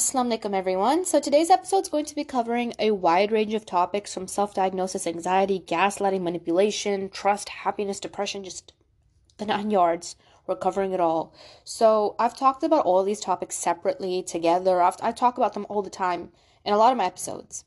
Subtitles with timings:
[0.00, 1.04] Assalamu alaikum everyone.
[1.04, 5.06] So today's episode is going to be covering a wide range of topics from self-diagnosis,
[5.06, 8.72] anxiety, gaslighting, manipulation, trust, happiness, depression, just
[9.36, 10.16] the nine yards.
[10.46, 11.34] We're covering it all.
[11.64, 14.80] So I've talked about all these topics separately, together.
[14.80, 16.30] I've, I talk about them all the time
[16.64, 17.66] in a lot of my episodes.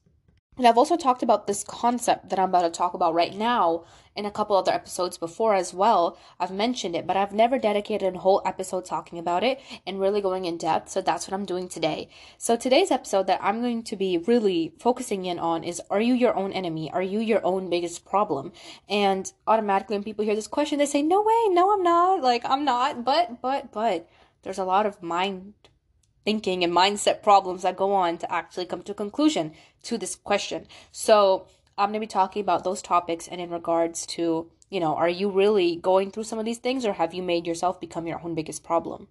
[0.55, 3.85] And I've also talked about this concept that I'm about to talk about right now
[4.15, 6.15] in a couple other episodes before as well.
[6.39, 10.21] I've mentioned it, but I've never dedicated a whole episode talking about it and really
[10.21, 10.89] going in depth.
[10.89, 12.07] So that's what I'm doing today.
[12.37, 16.13] So today's episode that I'm going to be really focusing in on is Are you
[16.13, 16.91] your own enemy?
[16.91, 18.51] Are you your own biggest problem?
[18.87, 22.21] And automatically when people hear this question, they say, No way, no, I'm not.
[22.21, 23.03] Like, I'm not.
[23.03, 24.07] But, but, but,
[24.43, 25.53] there's a lot of mind
[26.25, 30.15] thinking and mindset problems that go on to actually come to a conclusion to this
[30.15, 30.67] question.
[30.91, 34.95] So I'm going to be talking about those topics and in regards to, you know,
[34.95, 38.07] are you really going through some of these things or have you made yourself become
[38.07, 39.07] your own biggest problem?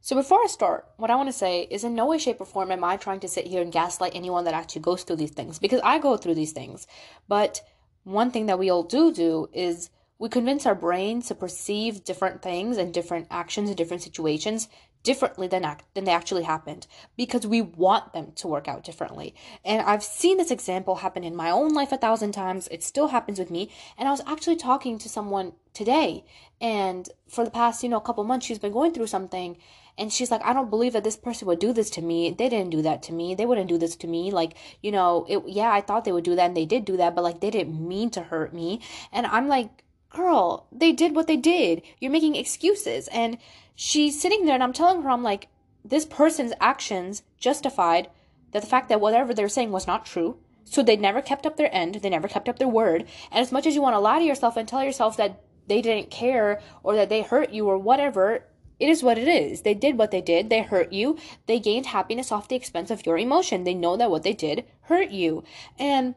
[0.00, 2.44] So before I start, what I want to say is in no way, shape, or
[2.44, 5.30] form am I trying to sit here and gaslight anyone that actually goes through these
[5.30, 6.86] things because I go through these things.
[7.26, 7.62] But
[8.02, 12.42] one thing that we all do do is we convince our brains to perceive different
[12.42, 14.68] things and different actions in different situations
[15.04, 19.34] differently than act- than they actually happened because we want them to work out differently.
[19.64, 22.66] And I've seen this example happen in my own life a thousand times.
[22.72, 23.70] It still happens with me.
[23.96, 26.24] And I was actually talking to someone today
[26.60, 29.56] and for the past, you know, couple months she's been going through something
[29.96, 32.30] and she's like, I don't believe that this person would do this to me.
[32.30, 33.34] They didn't do that to me.
[33.34, 34.30] They wouldn't do this to me.
[34.30, 36.96] Like, you know, it yeah, I thought they would do that and they did do
[36.96, 38.80] that, but like they didn't mean to hurt me.
[39.12, 41.82] And I'm like, girl, they did what they did.
[42.00, 43.08] You're making excuses.
[43.08, 43.38] And
[43.74, 45.48] she's sitting there and I'm telling her, I'm like,
[45.84, 48.08] this person's actions justified
[48.52, 50.38] that the fact that whatever they're saying was not true.
[50.64, 53.06] So they never kept up their end, they never kept up their word.
[53.30, 55.82] And as much as you want to lie to yourself and tell yourself that they
[55.82, 58.46] didn't care or that they hurt you or whatever,
[58.80, 59.62] it is what it is.
[59.62, 60.50] They did what they did.
[60.50, 61.18] They hurt you.
[61.46, 63.64] They gained happiness off the expense of your emotion.
[63.64, 65.44] They know that what they did hurt you.
[65.78, 66.14] And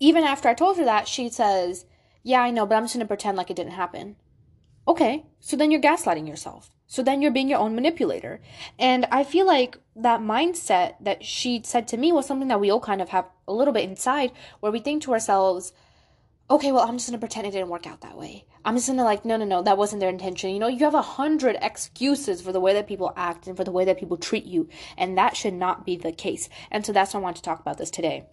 [0.00, 1.84] even after I told her that, she says,
[2.22, 4.16] Yeah, I know, but I'm just going to pretend like it didn't happen.
[4.88, 6.70] Okay, so then you're gaslighting yourself.
[6.86, 8.40] So then you're being your own manipulator.
[8.78, 12.70] And I feel like that mindset that she said to me was something that we
[12.70, 15.74] all kind of have a little bit inside where we think to ourselves,
[16.50, 18.46] okay, well, I'm just gonna pretend it didn't work out that way.
[18.64, 20.48] I'm just gonna like, no, no, no, that wasn't their intention.
[20.50, 23.64] You know, you have a hundred excuses for the way that people act and for
[23.64, 24.70] the way that people treat you.
[24.96, 26.48] And that should not be the case.
[26.70, 28.24] And so that's why I want to talk about this today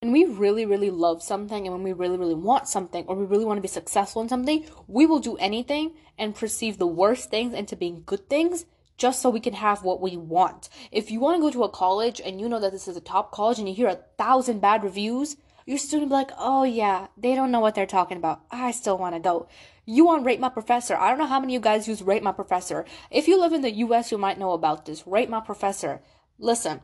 [0.00, 3.26] when we really, really love something and when we really, really want something or we
[3.26, 7.30] really want to be successful in something, we will do anything and perceive the worst
[7.30, 8.64] things into being good things
[8.96, 10.70] just so we can have what we want.
[10.90, 13.00] If you want to go to a college and you know that this is a
[13.00, 15.36] top college and you hear a thousand bad reviews,
[15.76, 18.40] still gonna be like, oh yeah, they don't know what they're talking about.
[18.50, 19.48] I still want to go.
[19.84, 20.96] You want Rate My Professor.
[20.96, 22.86] I don't know how many of you guys use Rate My Professor.
[23.10, 25.06] If you live in the US, you might know about this.
[25.06, 26.00] Rate My Professor.
[26.38, 26.80] Listen,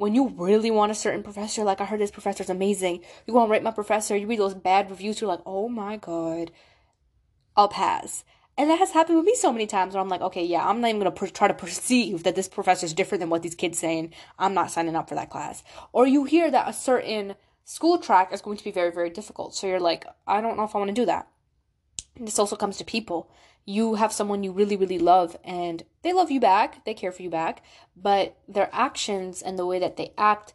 [0.00, 3.42] when you really want a certain professor, like I heard this professor's amazing, you go
[3.42, 6.50] and rate my professor, you read those bad reviews, you're like, oh my god,
[7.54, 8.24] I'll pass.
[8.56, 10.80] And that has happened with me so many times where I'm like, okay, yeah, I'm
[10.80, 13.54] not even gonna per- try to perceive that this professor is different than what these
[13.54, 14.14] kids saying.
[14.38, 15.62] I'm not signing up for that class.
[15.92, 17.34] Or you hear that a certain
[17.64, 19.54] school track is going to be very, very difficult.
[19.54, 21.28] So you're like, I don't know if I want to do that.
[22.16, 23.30] And this also comes to people
[23.64, 27.22] you have someone you really, really love and they love you back, they care for
[27.22, 27.62] you back,
[27.96, 30.54] but their actions and the way that they act,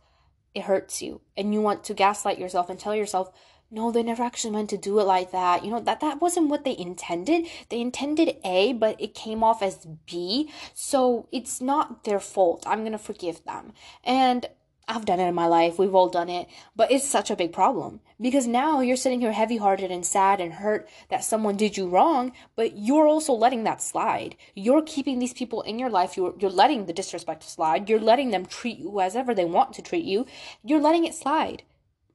[0.54, 1.22] it hurts you.
[1.38, 3.32] And you want to gaslight yourself and tell yourself,
[3.72, 5.66] no, they never actually meant to do it like that.
[5.66, 7.48] You know, that that wasn't what they intended.
[7.70, 10.50] They intended A, but it came off as B.
[10.74, 12.64] So it's not their fault.
[12.68, 13.74] I'm going to forgive them.
[14.04, 14.48] And
[14.88, 15.80] I've done it in my life.
[15.80, 16.48] We've all done it.
[16.76, 20.40] But it's such a big problem because now you're sitting here heavy hearted and sad
[20.40, 24.36] and hurt that someone did you wrong, but you're also letting that slide.
[24.54, 26.16] You're keeping these people in your life.
[26.16, 27.90] You're, you're letting the disrespect slide.
[27.90, 30.26] You're letting them treat you as ever they want to treat you.
[30.64, 31.64] You're letting it slide.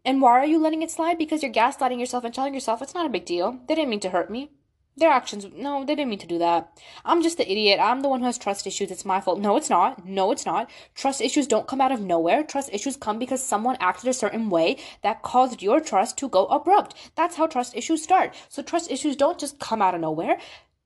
[0.04, 1.18] And why are you letting it slide?
[1.18, 3.60] Because you're gaslighting yourself and telling yourself it's not a big deal.
[3.66, 4.50] They didn't mean to hurt me
[4.96, 6.76] their actions no they didn't mean to do that.
[7.04, 7.80] I'm just the idiot.
[7.80, 8.90] I'm the one who has trust issues.
[8.90, 9.40] It's my fault.
[9.40, 10.04] No it's not.
[10.06, 10.70] No it's not.
[10.94, 12.42] Trust issues don't come out of nowhere.
[12.42, 16.46] Trust issues come because someone acted a certain way that caused your trust to go
[16.46, 16.94] abrupt.
[17.14, 18.34] That's how trust issues start.
[18.48, 20.38] So trust issues don't just come out of nowhere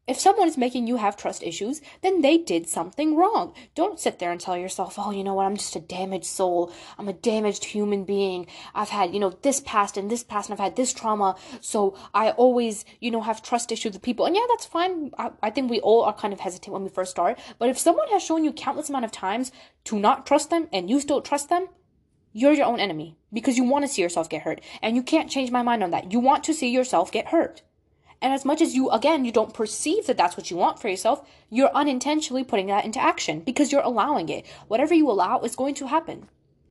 [0.06, 3.54] if someone is making you have trust issues, then they did something wrong.
[3.74, 6.72] Don't sit there and tell yourself, oh, you know what, I'm just a damaged soul.
[6.98, 8.46] I'm a damaged human being.
[8.74, 11.36] I've had, you know, this past and this past, and I've had this trauma.
[11.60, 14.26] So I always, you know, have trust issues with people.
[14.26, 15.10] And yeah, that's fine.
[15.18, 17.38] I, I think we all are kind of hesitant when we first start.
[17.58, 19.52] But if someone has shown you countless amount of times
[19.84, 21.68] to not trust them and you still trust them,
[22.34, 24.60] you're your own enemy because you want to see yourself get hurt.
[24.82, 26.12] And you can't change my mind on that.
[26.12, 27.62] You want to see yourself get hurt.
[28.24, 30.88] And as much as you, again, you don't perceive that that's what you want for
[30.88, 34.46] yourself, you're unintentionally putting that into action because you're allowing it.
[34.66, 36.30] Whatever you allow is going to happen.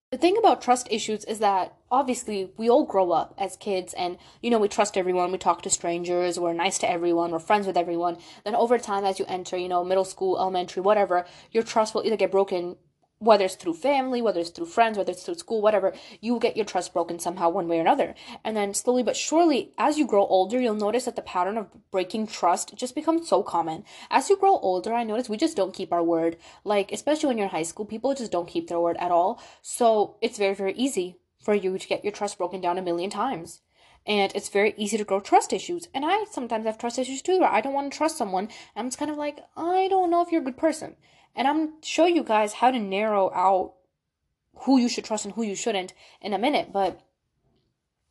[0.09, 4.17] The thing about trust issues is that obviously we all grow up as kids and
[4.41, 7.67] you know we trust everyone, we talk to strangers, we're nice to everyone, we're friends
[7.67, 8.17] with everyone.
[8.43, 12.03] Then over time as you enter, you know, middle school, elementary, whatever, your trust will
[12.03, 12.77] either get broken
[13.23, 16.57] whether it's through family, whether it's through friends, whether it's through school, whatever, you get
[16.57, 18.13] your trust broken somehow one way or another.
[18.43, 21.69] And then slowly but surely, as you grow older, you'll notice that the pattern of
[21.89, 23.85] breaking trust just becomes so common.
[24.09, 26.37] As you grow older, I notice we just don't keep our word.
[26.63, 29.41] Like, especially when you're in high school, people just don't keep their word at all.
[29.61, 33.09] So it's very, very easy for you to get your trust broken down a million
[33.09, 33.61] times.
[34.05, 35.87] And it's very easy to grow trust issues.
[35.93, 38.49] And I sometimes have trust issues too, where I don't want to trust someone.
[38.75, 40.97] I'm just kind of like, I don't know if you're a good person.
[41.35, 43.73] And I'm show you guys how to narrow out
[44.59, 47.01] who you should trust and who you shouldn't in a minute, but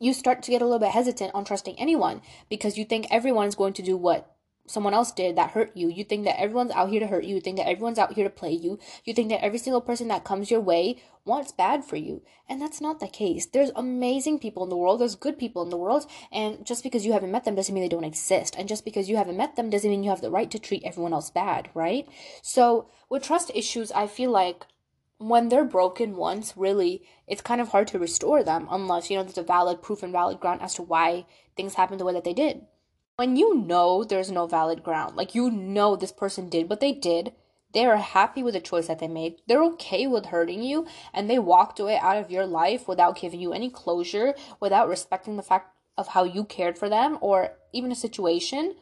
[0.01, 3.47] you start to get a little bit hesitant on trusting anyone because you think everyone
[3.47, 4.35] is going to do what
[4.67, 5.89] someone else did that hurt you.
[5.89, 7.37] You think that everyone's out here to hurt you.
[7.37, 8.79] You think that everyone's out here to play you.
[9.05, 12.23] You think that every single person that comes your way wants bad for you.
[12.49, 13.47] And that's not the case.
[13.47, 15.01] There's amazing people in the world.
[15.01, 16.07] There's good people in the world.
[16.31, 18.55] And just because you haven't met them doesn't mean they don't exist.
[18.57, 20.85] And just because you haven't met them doesn't mean you have the right to treat
[20.85, 22.07] everyone else bad, right?
[22.43, 24.67] So with trust issues, I feel like
[25.19, 29.23] when they're broken once, really, it's kind of hard to restore them unless, you know,
[29.23, 31.27] there's a valid proof and valid ground as to why
[31.57, 32.63] things happened the way that they did
[33.23, 36.91] when you know there's no valid ground, like you know this person did what they
[36.91, 37.31] did,
[37.73, 39.37] they are happy with the choice that they made.
[39.47, 43.39] They're okay with hurting you, and they walked away out of your life without giving
[43.39, 47.93] you any closure, without respecting the fact of how you cared for them or even
[47.93, 48.75] a situation.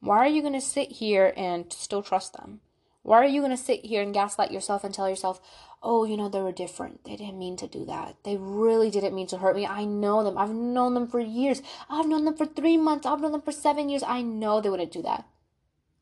[0.00, 2.60] Why are you going to sit here and still trust them?
[3.02, 5.42] Why are you going to sit here and gaslight yourself and tell yourself,
[5.86, 7.04] oh, you know, they were different.
[7.04, 8.16] They didn't mean to do that.
[8.24, 9.66] They really didn't mean to hurt me.
[9.66, 10.36] I know them.
[10.36, 11.62] I've known them for years.
[11.88, 13.06] I've known them for three months.
[13.06, 14.02] I've known them for seven years.
[14.02, 15.24] I know they wouldn't do that.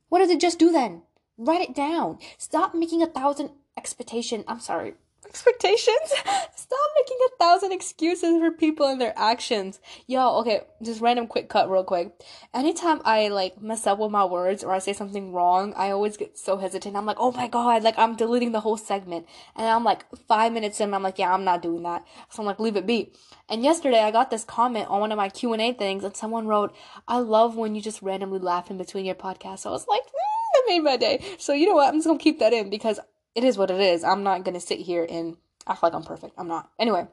[0.09, 1.03] What did they just do then?
[1.37, 2.19] Write it down.
[2.39, 4.45] Stop making a thousand expectation.
[4.49, 4.95] I'm sorry,
[5.27, 6.13] expectations.
[6.55, 9.81] Stop making a thousand excuses for people and their actions.
[10.07, 12.13] Yo, okay, just random quick cut real quick.
[12.53, 16.17] Anytime I like mess up with my words or I say something wrong, I always
[16.17, 16.97] get so hesitant.
[16.97, 19.27] I'm like, oh my god, like I'm deleting the whole segment.
[19.57, 22.05] And I'm like five minutes in, I'm like, yeah, I'm not doing that.
[22.31, 23.13] So I'm like, leave it be.
[23.49, 26.75] And yesterday I got this comment on one of my Q&A things and someone wrote,
[27.07, 29.61] I love when you just randomly laugh in between your podcasts.
[29.61, 31.23] So I was like, mm, that made my day.
[31.39, 31.89] So you know what?
[31.89, 33.01] I'm just gonna keep that in because
[33.35, 34.05] it is what it is.
[34.05, 35.37] I'm not gonna sit here and
[35.67, 36.35] act like I'm perfect.
[36.39, 36.71] I'm not.
[36.79, 37.07] Anyway,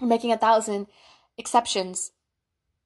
[0.00, 0.86] I'm making a thousand
[1.36, 2.12] exceptions.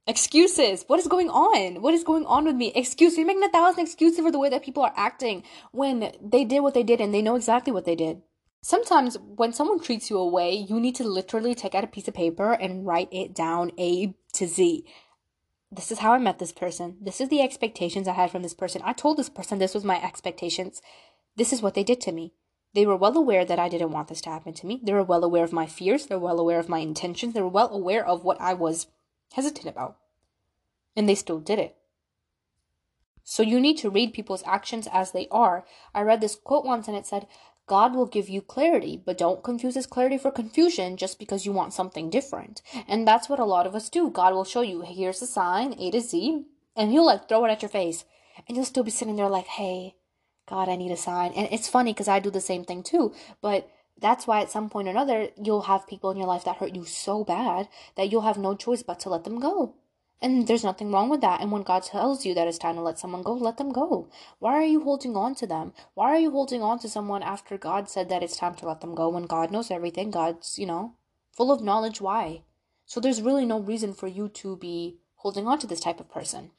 [0.06, 0.84] Excuses.
[0.86, 1.82] What is going on?
[1.82, 2.72] What is going on with me?
[2.74, 3.18] Excuses.
[3.18, 6.60] You're making a thousand excuses for the way that people are acting when they did
[6.60, 8.22] what they did and they know exactly what they did.
[8.62, 12.14] Sometimes when someone treats you away, you need to literally take out a piece of
[12.14, 14.84] paper and write it down A to Z.
[15.70, 16.96] This is how I met this person.
[17.00, 18.80] This is the expectations I had from this person.
[18.84, 20.80] I told this person this was my expectations.
[21.36, 22.32] This is what they did to me.
[22.78, 24.78] They were well aware that I didn't want this to happen to me.
[24.80, 26.06] They were well aware of my fears.
[26.06, 27.34] They were well aware of my intentions.
[27.34, 28.86] They were well aware of what I was
[29.32, 29.96] hesitant about.
[30.94, 31.74] And they still did it.
[33.24, 35.66] So you need to read people's actions as they are.
[35.92, 37.26] I read this quote once and it said,
[37.66, 41.50] God will give you clarity, but don't confuse his clarity for confusion just because you
[41.50, 42.62] want something different.
[42.86, 44.08] And that's what a lot of us do.
[44.08, 46.44] God will show you, here's the sign, A to Z,
[46.76, 48.04] and he'll like throw it at your face.
[48.46, 49.96] And you'll still be sitting there like, hey,
[50.48, 51.32] God, I need a sign.
[51.32, 53.14] And it's funny because I do the same thing too.
[53.40, 56.56] But that's why at some point or another, you'll have people in your life that
[56.56, 59.74] hurt you so bad that you'll have no choice but to let them go.
[60.20, 61.40] And there's nothing wrong with that.
[61.40, 64.08] And when God tells you that it's time to let someone go, let them go.
[64.40, 65.72] Why are you holding on to them?
[65.94, 68.80] Why are you holding on to someone after God said that it's time to let
[68.80, 70.10] them go when God knows everything?
[70.10, 70.94] God's, you know,
[71.30, 72.00] full of knowledge.
[72.00, 72.42] Why?
[72.84, 76.10] So there's really no reason for you to be holding on to this type of
[76.10, 76.50] person.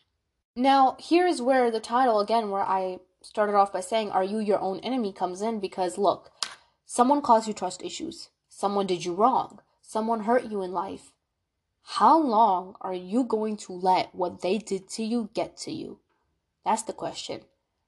[0.55, 4.59] Now, here's where the title, again, where I started off by saying, Are you your
[4.59, 5.13] own enemy?
[5.13, 6.31] comes in because look,
[6.85, 11.11] someone caused you trust issues, someone did you wrong, someone hurt you in life.
[11.83, 15.99] How long are you going to let what they did to you get to you?
[16.63, 17.41] That's the question.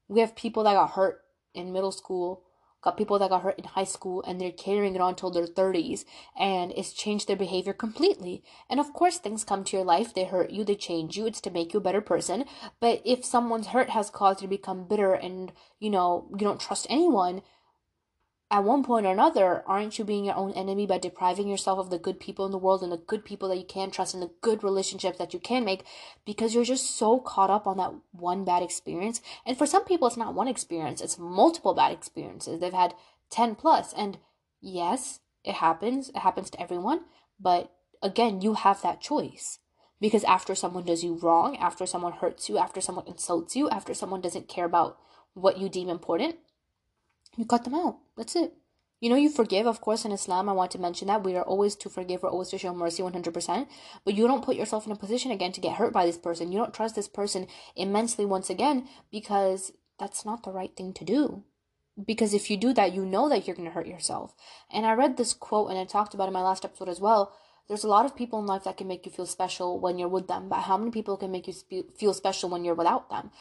[0.07, 1.21] We have people that got hurt
[1.53, 2.43] in middle school,
[2.81, 5.47] got people that got hurt in high school and they're carrying it on till their
[5.47, 6.05] 30s
[6.37, 8.43] and it's changed their behavior completely.
[8.69, 11.41] And of course, things come to your life, they hurt you, they change you, it's
[11.41, 12.45] to make you a better person.
[12.79, 16.59] But if someone's hurt has caused you to become bitter and, you know, you don't
[16.59, 17.41] trust anyone,
[18.51, 21.89] at one point or another, aren't you being your own enemy by depriving yourself of
[21.89, 24.21] the good people in the world and the good people that you can trust and
[24.21, 25.85] the good relationships that you can make
[26.25, 29.21] because you're just so caught up on that one bad experience?
[29.45, 32.59] And for some people, it's not one experience, it's multiple bad experiences.
[32.59, 32.93] They've had
[33.29, 33.93] 10 plus.
[33.93, 34.17] And
[34.59, 37.05] yes, it happens, it happens to everyone.
[37.39, 37.71] But
[38.03, 39.59] again, you have that choice.
[40.01, 43.93] Because after someone does you wrong, after someone hurts you, after someone insults you, after
[43.93, 44.97] someone doesn't care about
[45.35, 46.35] what you deem important,
[47.37, 47.97] you cut them out.
[48.17, 48.53] That's it.
[48.99, 50.47] You know, you forgive, of course, in Islam.
[50.47, 53.01] I want to mention that we are always to forgive, we're always to show mercy
[53.01, 53.67] 100%.
[54.05, 56.51] But you don't put yourself in a position again to get hurt by this person.
[56.51, 61.03] You don't trust this person immensely once again because that's not the right thing to
[61.03, 61.43] do.
[62.05, 64.35] Because if you do that, you know that you're going to hurt yourself.
[64.71, 67.01] And I read this quote and I talked about it in my last episode as
[67.01, 67.33] well.
[67.67, 70.07] There's a lot of people in life that can make you feel special when you're
[70.07, 71.53] with them, but how many people can make you
[71.97, 73.31] feel special when you're without them?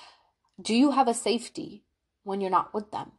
[0.60, 1.84] Do you have a safety
[2.22, 3.12] when you're not with them?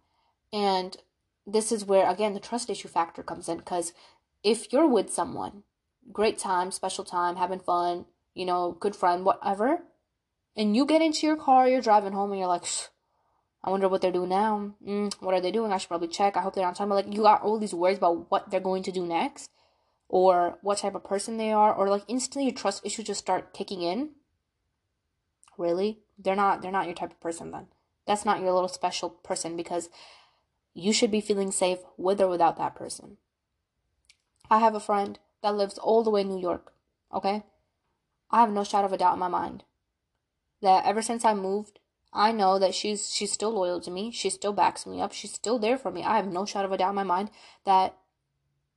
[0.54, 0.98] And
[1.46, 3.94] this is where again the trust issue factor comes in because
[4.44, 5.64] if you're with someone
[6.12, 9.80] great time special time having fun you know good friend whatever
[10.56, 12.66] and you get into your car you're driving home and you're like
[13.64, 14.74] i wonder what they're doing now.
[14.86, 15.72] Mm, what are they doing?
[15.72, 16.36] I should probably check.
[16.36, 16.90] I hope they're on time.
[16.90, 19.50] But like you got all these worries about what they're going to do next
[20.10, 23.54] or what type of person they are or like instantly your trust issues just start
[23.54, 24.10] kicking in.
[25.60, 26.00] Really?
[26.18, 27.68] They're not they're not your type of person then.
[28.08, 29.90] That's not your little special person because
[30.74, 33.18] you should be feeling safe with or without that person.
[34.50, 36.74] I have a friend that lives all the way in New York,
[37.14, 37.44] okay?
[38.30, 39.64] I have no shadow of a doubt in my mind
[40.62, 41.80] that ever since I moved,
[42.14, 44.12] I know that she's she's still loyal to me.
[44.12, 45.14] She still backs me up.
[45.14, 46.04] She's still there for me.
[46.04, 47.32] I have no shadow of a doubt in my mind
[47.66, 47.98] that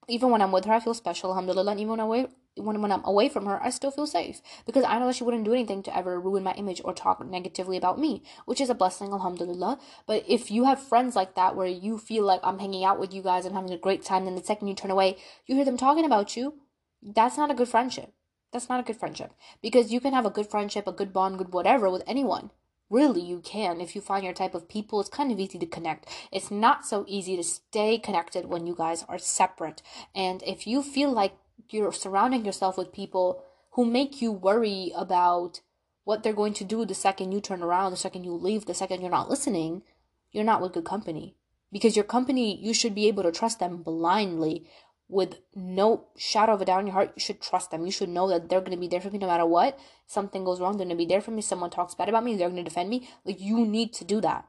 [0.08, 1.72] even when I'm with her, I feel special, alhamdulillah.
[1.72, 4.84] And even when I'm when, when I'm away from her, I still feel safe because
[4.84, 7.76] I know that she wouldn't do anything to ever ruin my image or talk negatively
[7.76, 9.78] about me, which is a blessing, alhamdulillah.
[10.06, 13.12] But if you have friends like that where you feel like I'm hanging out with
[13.12, 15.64] you guys and having a great time, then the second you turn away, you hear
[15.64, 16.54] them talking about you,
[17.02, 18.12] that's not a good friendship.
[18.52, 21.38] That's not a good friendship because you can have a good friendship, a good bond,
[21.38, 22.50] good whatever with anyone.
[22.88, 23.80] Really, you can.
[23.80, 26.06] If you find your type of people, it's kind of easy to connect.
[26.30, 29.82] It's not so easy to stay connected when you guys are separate.
[30.14, 31.34] And if you feel like
[31.68, 35.60] you're surrounding yourself with people who make you worry about
[36.04, 38.74] what they're going to do the second you turn around, the second you leave, the
[38.74, 39.82] second you're not listening,
[40.30, 41.34] you're not with good company.
[41.72, 44.68] Because your company, you should be able to trust them blindly
[45.08, 47.12] with no shadow of a doubt in your heart.
[47.16, 47.84] You should trust them.
[47.84, 49.78] You should know that they're going to be there for me no matter what.
[50.06, 51.42] Something goes wrong, they're going to be there for me.
[51.42, 53.08] Someone talks bad about me, they're going to defend me.
[53.24, 54.46] Like, you need to do that.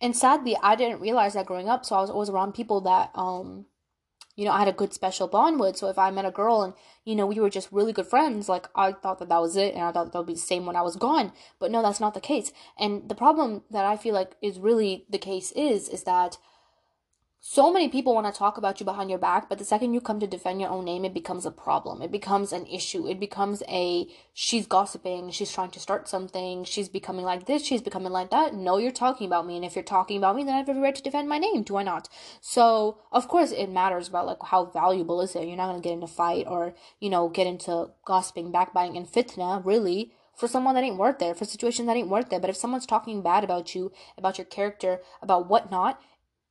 [0.00, 1.84] And sadly, I didn't realize that growing up.
[1.84, 3.66] So I was always around people that, um,
[4.38, 5.76] you know, I had a good special bond with.
[5.76, 6.72] So if I met a girl and,
[7.04, 9.74] you know, we were just really good friends, like I thought that that was it
[9.74, 11.32] and I thought that would be the same when I was gone.
[11.58, 12.52] But no, that's not the case.
[12.78, 16.38] And the problem that I feel like is really the case is, is that
[17.40, 20.00] so many people want to talk about you behind your back, but the second you
[20.00, 22.02] come to defend your own name, it becomes a problem.
[22.02, 23.06] It becomes an issue.
[23.06, 27.80] It becomes a she's gossiping, she's trying to start something, she's becoming like this, she's
[27.80, 28.54] becoming like that.
[28.54, 30.82] No, you're talking about me, and if you're talking about me, then I have every
[30.82, 32.08] right to defend my name, do I not?
[32.40, 35.46] So, of course, it matters about like how valuable is it.
[35.46, 39.06] You're not gonna get in a fight or you know get into gossiping, backbiting, and
[39.06, 42.40] fitna, really for someone that ain't worth it, for a situation that ain't worth it.
[42.40, 46.00] But if someone's talking bad about you, about your character, about whatnot,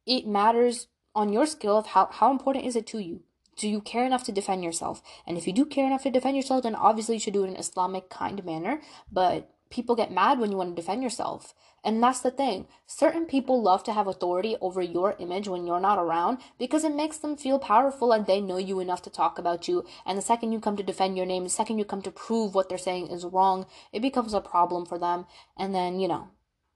[0.08, 3.22] it matters on your scale of how, how important is it to you?
[3.58, 5.02] Do you care enough to defend yourself?
[5.26, 7.48] And if you do care enough to defend yourself then obviously you should do it
[7.48, 8.82] in an islamic kind manner.
[9.12, 11.54] But people get mad when you want to defend yourself.
[11.84, 12.68] And that's the thing.
[12.86, 16.94] Certain people love to have authority over your image when you're not around because it
[16.94, 19.86] makes them feel powerful and they know you enough to talk about you.
[20.06, 22.56] And the second you come to defend your name the second you come to prove
[22.56, 25.26] what they're saying is wrong it becomes a problem for them.
[25.58, 26.30] And then you know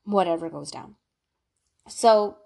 [0.04, 0.96] whatever goes down.
[1.88, 2.38] So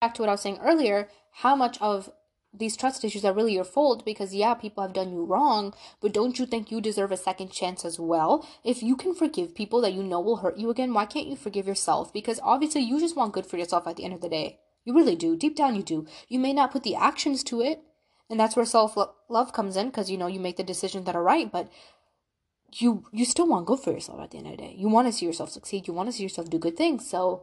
[0.00, 2.10] back to what I was saying earlier, how much of
[2.52, 6.12] these trust issues are really your fault because yeah, people have done you wrong, but
[6.12, 8.46] don't you think you deserve a second chance as well?
[8.64, 11.36] If you can forgive people that you know will hurt you again, why can't you
[11.36, 12.12] forgive yourself?
[12.12, 14.60] Because obviously you just want good for yourself at the end of the day.
[14.84, 15.36] You really do.
[15.36, 16.06] Deep down you do.
[16.28, 17.80] You may not put the actions to it,
[18.30, 18.96] and that's where self
[19.28, 21.70] love comes in because you know you make the decisions that are right, but
[22.72, 24.74] you you still want good for yourself at the end of the day.
[24.78, 25.88] You want to see yourself succeed.
[25.88, 27.08] You want to see yourself do good things.
[27.08, 27.42] So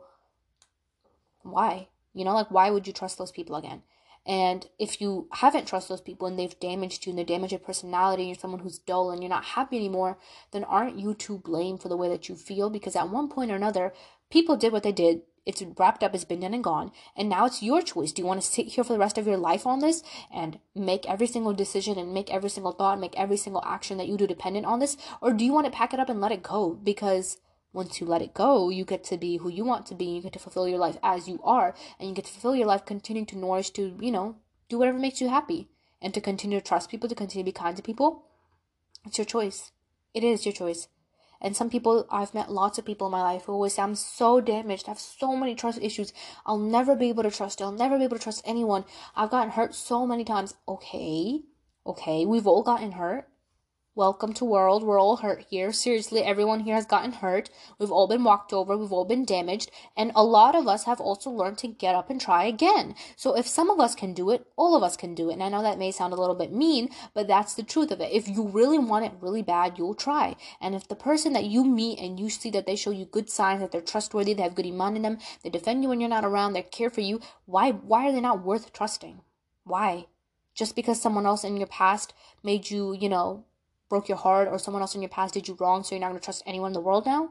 [1.41, 1.89] why?
[2.13, 3.84] You know, like why would you trust those people again?
[4.25, 7.60] And if you haven't trusted those people and they've damaged you and they damaged your
[7.60, 10.17] personality, and you're someone who's dull and you're not happy anymore,
[10.51, 12.70] then aren't you to blame for the way that you feel?
[12.70, 13.93] Because at one point or another,
[14.29, 15.24] people did what they did.
[15.46, 16.93] It's wrapped up, it's been done and gone.
[17.17, 18.13] And now it's your choice.
[18.13, 20.01] Do you want to sit here for the rest of your life on this
[20.34, 24.08] and make every single decision and make every single thought, make every single action that
[24.08, 24.96] you do dependent on this?
[25.20, 26.79] Or do you want to pack it up and let it go?
[26.82, 27.39] Because
[27.74, 30.06] once you let it go, you get to be who you want to be.
[30.06, 32.68] You get to fulfill your life as you are, and you get to fulfill your
[32.68, 34.38] life continuing to nourish, to, you know,
[34.70, 35.70] do whatever makes you happy,
[36.01, 38.25] and to continue to trust people, to continue to be kind to people.
[39.06, 39.72] It's your choice.
[40.13, 40.88] It is your choice.
[41.42, 43.96] And some people, I've met lots of people in my life who always say, I'm
[43.96, 44.86] so damaged.
[44.88, 46.13] I have so many trust issues.
[46.46, 47.62] I'll never be able to trust.
[47.62, 48.86] I'll never be able to trust anyone.
[49.13, 50.56] I've gotten hurt so many times.
[50.70, 51.42] Okay.
[51.86, 52.25] Okay.
[52.25, 53.27] We've all gotten hurt.
[53.95, 54.81] Welcome to world.
[54.81, 55.71] We're all hurt here.
[55.71, 57.51] Seriously, everyone here has gotten hurt.
[57.77, 58.75] We've all been walked over.
[58.75, 59.69] We've all been damaged.
[59.95, 62.95] And a lot of us have also learned to get up and try again.
[63.15, 65.33] So if some of us can do it, all of us can do it.
[65.33, 68.01] And I know that may sound a little bit mean, but that's the truth of
[68.01, 68.12] it.
[68.12, 70.38] If you really want it really bad, you'll try.
[70.59, 73.29] And if the person that you meet and you see that they show you good
[73.29, 76.09] signs, that they're trustworthy, they have good iman in them, they defend you when you're
[76.09, 79.21] not around, they care for you, why why are they not worth trusting?
[79.65, 80.07] Why?
[80.55, 83.45] Just because someone else in your past made you, you know,
[83.93, 86.09] broke your heart or someone else in your past did you wrong, so you're not
[86.09, 87.29] going to trust anyone in the world now?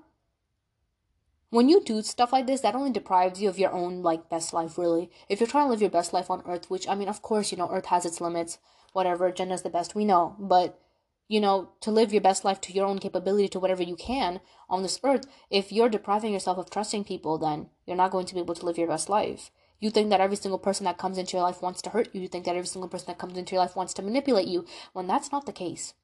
[1.50, 4.52] When you do stuff like this, that only deprives you of your own like best
[4.52, 5.10] life, really.
[5.28, 7.50] If you're trying to live your best life on earth, which I mean, of course,
[7.50, 8.58] you know, earth has its limits,
[8.92, 10.78] whatever, Jannah's the best, we know, but
[11.26, 14.40] you know, to live your best life to your own capability to whatever you can
[14.70, 18.34] on this earth, if you're depriving yourself of trusting people, then you're not going to
[18.34, 19.50] be able to live your best life.
[19.80, 22.20] You think that every single person that comes into your life wants to hurt you.
[22.20, 24.64] You think that every single person that comes into your life wants to manipulate you,
[24.92, 25.94] when that's not the case.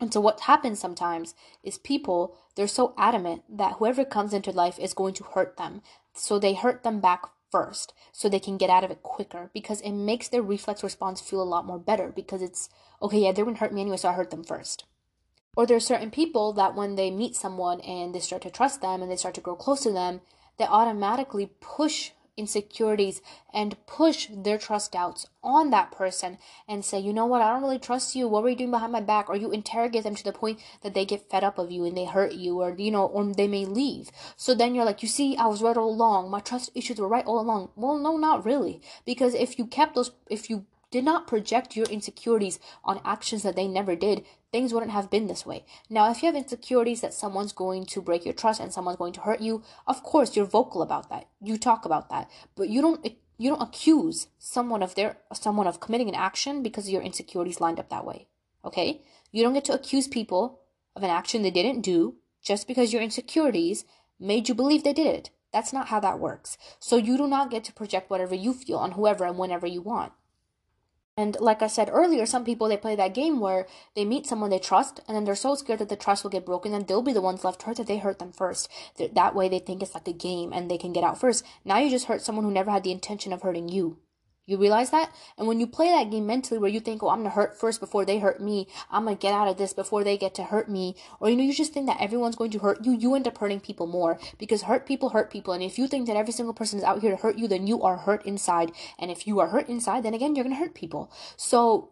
[0.00, 4.78] And so what happens sometimes is people, they're so adamant that whoever comes into life
[4.78, 5.82] is going to hurt them.
[6.14, 9.80] So they hurt them back first so they can get out of it quicker because
[9.82, 12.70] it makes their reflex response feel a lot more better because it's
[13.02, 14.84] okay, yeah, they're going to hurt me anyway, so I hurt them first.
[15.56, 18.80] Or there are certain people that when they meet someone and they start to trust
[18.80, 20.20] them and they start to grow close to them,
[20.58, 23.20] they automatically push insecurities
[23.52, 27.62] and push their trust doubts on that person and say, you know what, I don't
[27.62, 28.26] really trust you.
[28.26, 29.28] What were you doing behind my back?
[29.28, 31.96] Or you interrogate them to the point that they get fed up of you and
[31.96, 34.10] they hurt you or, you know, or they may leave.
[34.36, 36.30] So then you're like, you see, I was right all along.
[36.30, 37.70] My trust issues were right all along.
[37.76, 38.80] Well, no, not really.
[39.04, 43.54] Because if you kept those, if you did not project your insecurities on actions that
[43.54, 45.64] they never did, things wouldn't have been this way.
[45.88, 49.12] Now, if you have insecurities that someone's going to break your trust and someone's going
[49.14, 51.28] to hurt you, of course you're vocal about that.
[51.40, 53.06] You talk about that, but you don't
[53.38, 57.78] you don't accuse someone of their someone of committing an action because your insecurities lined
[57.78, 58.26] up that way.
[58.64, 59.02] Okay?
[59.32, 60.60] You don't get to accuse people
[60.96, 63.84] of an action they didn't do just because your insecurities
[64.18, 65.30] made you believe they did it.
[65.52, 66.58] That's not how that works.
[66.78, 69.82] So you do not get to project whatever you feel on whoever and whenever you
[69.82, 70.12] want.
[71.20, 74.48] And like I said earlier, some people they play that game where they meet someone
[74.48, 77.02] they trust, and then they're so scared that the trust will get broken, and they'll
[77.02, 78.70] be the ones left hurt that they hurt them first.
[78.98, 81.44] That way, they think it's like a game and they can get out first.
[81.62, 83.98] Now you just hurt someone who never had the intention of hurting you.
[84.46, 85.14] You realize that?
[85.38, 87.78] And when you play that game mentally where you think, oh, I'm gonna hurt first
[87.78, 90.68] before they hurt me, I'm gonna get out of this before they get to hurt
[90.68, 93.28] me, or you know, you just think that everyone's going to hurt you, you end
[93.28, 95.52] up hurting people more because hurt people hurt people.
[95.52, 97.66] And if you think that every single person is out here to hurt you, then
[97.66, 98.72] you are hurt inside.
[98.98, 101.12] And if you are hurt inside, then again, you're gonna hurt people.
[101.36, 101.90] So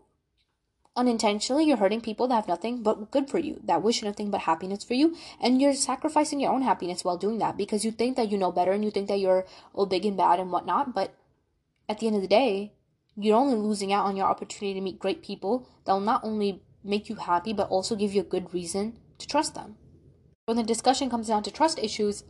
[0.96, 4.40] unintentionally you're hurting people that have nothing but good for you that wish nothing but
[4.40, 8.16] happiness for you and you're sacrificing your own happiness while doing that because you think
[8.16, 10.92] that you know better and you think that you're all big and bad and whatnot
[10.92, 11.14] but
[11.88, 12.74] at the end of the day,
[13.16, 17.08] you're only losing out on your opportunity to meet great people that'll not only make
[17.08, 19.76] you happy, but also give you a good reason to trust them.
[20.46, 22.24] When the discussion comes down to trust issues,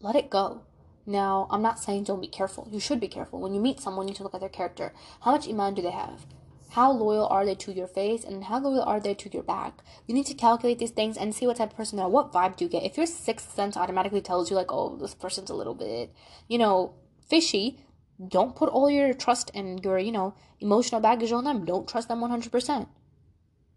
[0.00, 0.62] let it go.
[1.04, 2.68] Now, I'm not saying don't be careful.
[2.70, 3.40] You should be careful.
[3.40, 4.92] When you meet someone, you need to look at their character.
[5.22, 6.26] How much iman do they have?
[6.70, 9.78] How loyal are they to your face and how loyal are they to your back?
[10.06, 12.10] You need to calculate these things and see what type of person they are.
[12.10, 12.84] What vibe do you get?
[12.84, 16.14] If your sixth sense automatically tells you, like, oh, this person's a little bit,
[16.46, 16.94] you know,
[17.26, 17.80] fishy,
[18.26, 21.64] don't put all your trust and your, you know, emotional baggage on them.
[21.64, 22.88] Don't trust them 100%.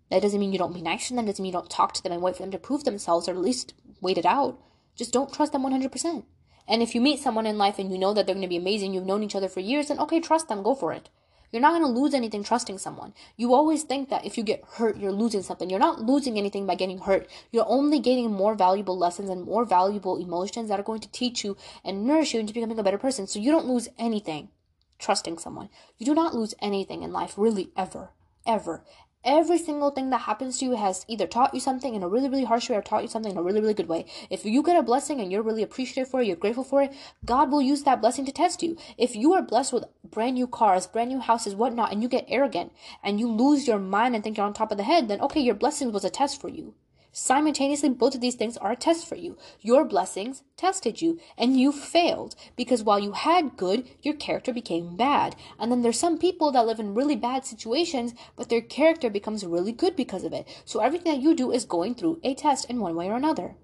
[0.09, 2.03] That doesn't mean you don't be nice to them, doesn't mean you don't talk to
[2.03, 4.59] them and wait for them to prove themselves or at least wait it out.
[4.95, 6.23] Just don't trust them 100%.
[6.67, 8.57] And if you meet someone in life and you know that they're going to be
[8.57, 11.09] amazing, you've known each other for years, then okay, trust them, go for it.
[11.51, 13.13] You're not going to lose anything trusting someone.
[13.35, 15.69] You always think that if you get hurt, you're losing something.
[15.69, 17.27] You're not losing anything by getting hurt.
[17.51, 21.43] You're only gaining more valuable lessons and more valuable emotions that are going to teach
[21.43, 23.27] you and nourish you into becoming a better person.
[23.27, 24.49] So you don't lose anything
[24.97, 25.69] trusting someone.
[25.97, 28.11] You do not lose anything in life, really, ever.
[28.45, 28.83] Ever.
[29.23, 32.27] Every single thing that happens to you has either taught you something in a really,
[32.27, 34.07] really harsh way or taught you something in a really, really good way.
[34.31, 36.91] If you get a blessing and you're really appreciative for it, you're grateful for it,
[37.23, 38.77] God will use that blessing to test you.
[38.97, 42.25] If you are blessed with brand new cars, brand new houses, whatnot, and you get
[42.29, 42.71] arrogant
[43.03, 45.39] and you lose your mind and think you're on top of the head, then okay,
[45.39, 46.73] your blessing was a test for you.
[47.13, 49.37] Simultaneously, both of these things are a test for you.
[49.59, 54.95] Your blessings tested you, and you failed because while you had good, your character became
[54.95, 55.35] bad.
[55.59, 59.45] And then there's some people that live in really bad situations, but their character becomes
[59.45, 60.47] really good because of it.
[60.63, 63.55] So everything that you do is going through a test in one way or another.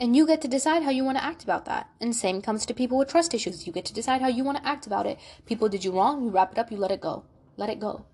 [0.00, 1.88] And you get to decide how you want to act about that.
[2.00, 3.66] And same comes to people with trust issues.
[3.66, 5.18] You get to decide how you want to act about it.
[5.46, 7.24] People did you wrong, you wrap it up, you let it go.
[7.56, 8.04] Let it go.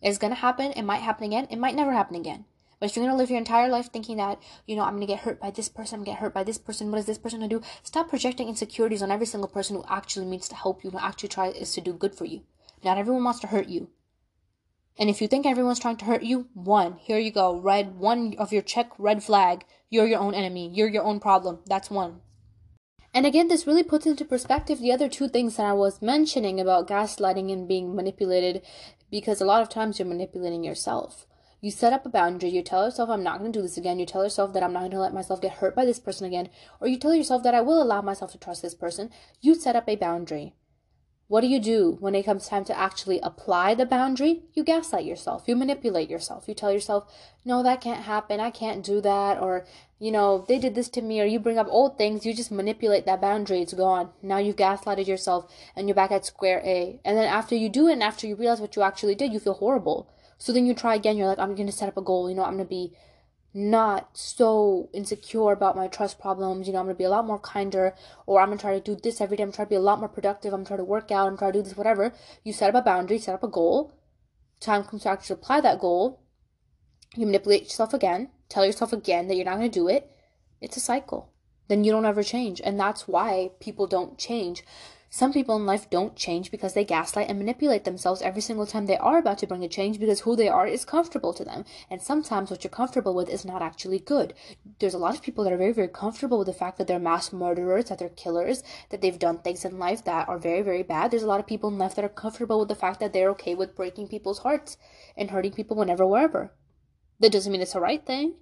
[0.00, 2.44] It's gonna happen, it might happen again, it might never happen again.
[2.78, 5.20] But if you're gonna live your entire life thinking that, you know, I'm gonna get
[5.20, 7.40] hurt by this person, I'm gonna get hurt by this person, what is this person
[7.40, 7.62] gonna do?
[7.82, 11.28] Stop projecting insecurities on every single person who actually means to help you, who actually
[11.28, 12.42] tries to do good for you.
[12.84, 13.88] Not everyone wants to hurt you.
[14.98, 17.56] And if you think everyone's trying to hurt you, one, here you go.
[17.56, 19.64] Red, one of your check, red flag.
[19.90, 20.70] You're your own enemy.
[20.72, 21.60] You're your own problem.
[21.66, 22.20] That's one.
[23.14, 26.60] And again, this really puts into perspective the other two things that I was mentioning
[26.60, 28.62] about gaslighting and being manipulated
[29.10, 31.26] because a lot of times you're manipulating yourself.
[31.60, 32.50] You set up a boundary.
[32.50, 33.98] You tell yourself, I'm not going to do this again.
[33.98, 36.26] You tell yourself that I'm not going to let myself get hurt by this person
[36.26, 36.50] again.
[36.80, 39.10] Or you tell yourself that I will allow myself to trust this person.
[39.40, 40.54] You set up a boundary.
[41.26, 44.44] What do you do when it comes time to actually apply the boundary?
[44.54, 45.44] You gaslight yourself.
[45.46, 46.48] You manipulate yourself.
[46.48, 47.12] You tell yourself,
[47.44, 48.40] no, that can't happen.
[48.40, 49.38] I can't do that.
[49.38, 49.66] Or,
[49.98, 51.20] you know, they did this to me.
[51.20, 52.24] Or you bring up old things.
[52.24, 53.60] You just manipulate that boundary.
[53.60, 54.10] It's gone.
[54.22, 56.98] Now you've gaslighted yourself and you're back at square A.
[57.04, 59.40] And then after you do it and after you realize what you actually did, you
[59.40, 60.08] feel horrible.
[60.38, 61.16] So then you try again.
[61.16, 62.30] You're like, I'm going to set up a goal.
[62.30, 62.94] You know, I'm going to be
[63.54, 66.66] not so insecure about my trust problems.
[66.66, 67.94] You know, I'm gonna be a lot more kinder,
[68.26, 69.42] or I'm gonna try to do this every day.
[69.42, 70.52] I'm trying to be a lot more productive.
[70.52, 71.26] I'm trying to work out.
[71.26, 72.12] I'm trying to do this, whatever.
[72.44, 73.92] You set up a boundary, set up a goal.
[74.60, 76.20] Time comes to actually apply that goal.
[77.16, 80.10] You manipulate yourself again, tell yourself again that you're not gonna do it.
[80.60, 81.32] It's a cycle.
[81.68, 82.60] Then you don't ever change.
[82.62, 84.62] And that's why people don't change.
[85.10, 88.84] Some people in life don't change because they gaslight and manipulate themselves every single time
[88.84, 91.64] they are about to bring a change because who they are is comfortable to them.
[91.90, 94.34] And sometimes what you're comfortable with is not actually good.
[94.78, 96.98] There's a lot of people that are very, very comfortable with the fact that they're
[96.98, 100.82] mass murderers, that they're killers, that they've done things in life that are very, very
[100.82, 101.10] bad.
[101.10, 103.30] There's a lot of people in life that are comfortable with the fact that they're
[103.30, 104.76] okay with breaking people's hearts
[105.16, 106.52] and hurting people whenever, wherever.
[107.18, 108.34] That doesn't mean it's the right thing.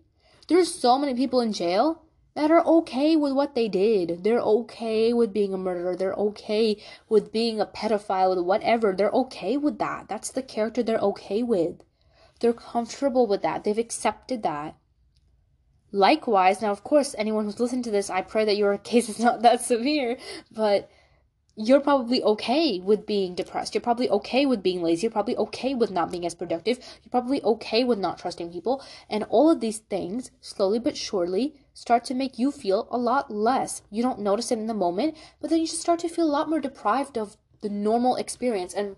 [0.49, 2.03] There's so many people in jail
[2.37, 4.22] that are okay with what they did.
[4.22, 5.96] They're okay with being a murderer.
[5.96, 6.77] They're okay
[7.09, 8.92] with being a pedophile, whatever.
[8.92, 10.09] They're okay with that.
[10.09, 11.83] That's the character they're okay with.
[12.40, 13.64] They're comfortable with that.
[13.64, 14.77] They've accepted that.
[15.90, 19.18] Likewise, now, of course, anyone who's listening to this, I pray that your case is
[19.18, 20.18] not that severe,
[20.51, 20.90] but
[21.59, 23.75] you're probably okay with being depressed.
[23.75, 25.03] You're probably okay with being lazy.
[25.03, 26.79] You're probably okay with not being as productive.
[27.03, 28.85] You're probably okay with not trusting people.
[29.09, 33.31] And all of these things, slowly but surely, start to make you feel a lot
[33.31, 33.81] less.
[33.90, 36.29] You don't notice it in the moment, but then you just start to feel a
[36.29, 38.75] lot more deprived of the normal experience.
[38.75, 38.97] And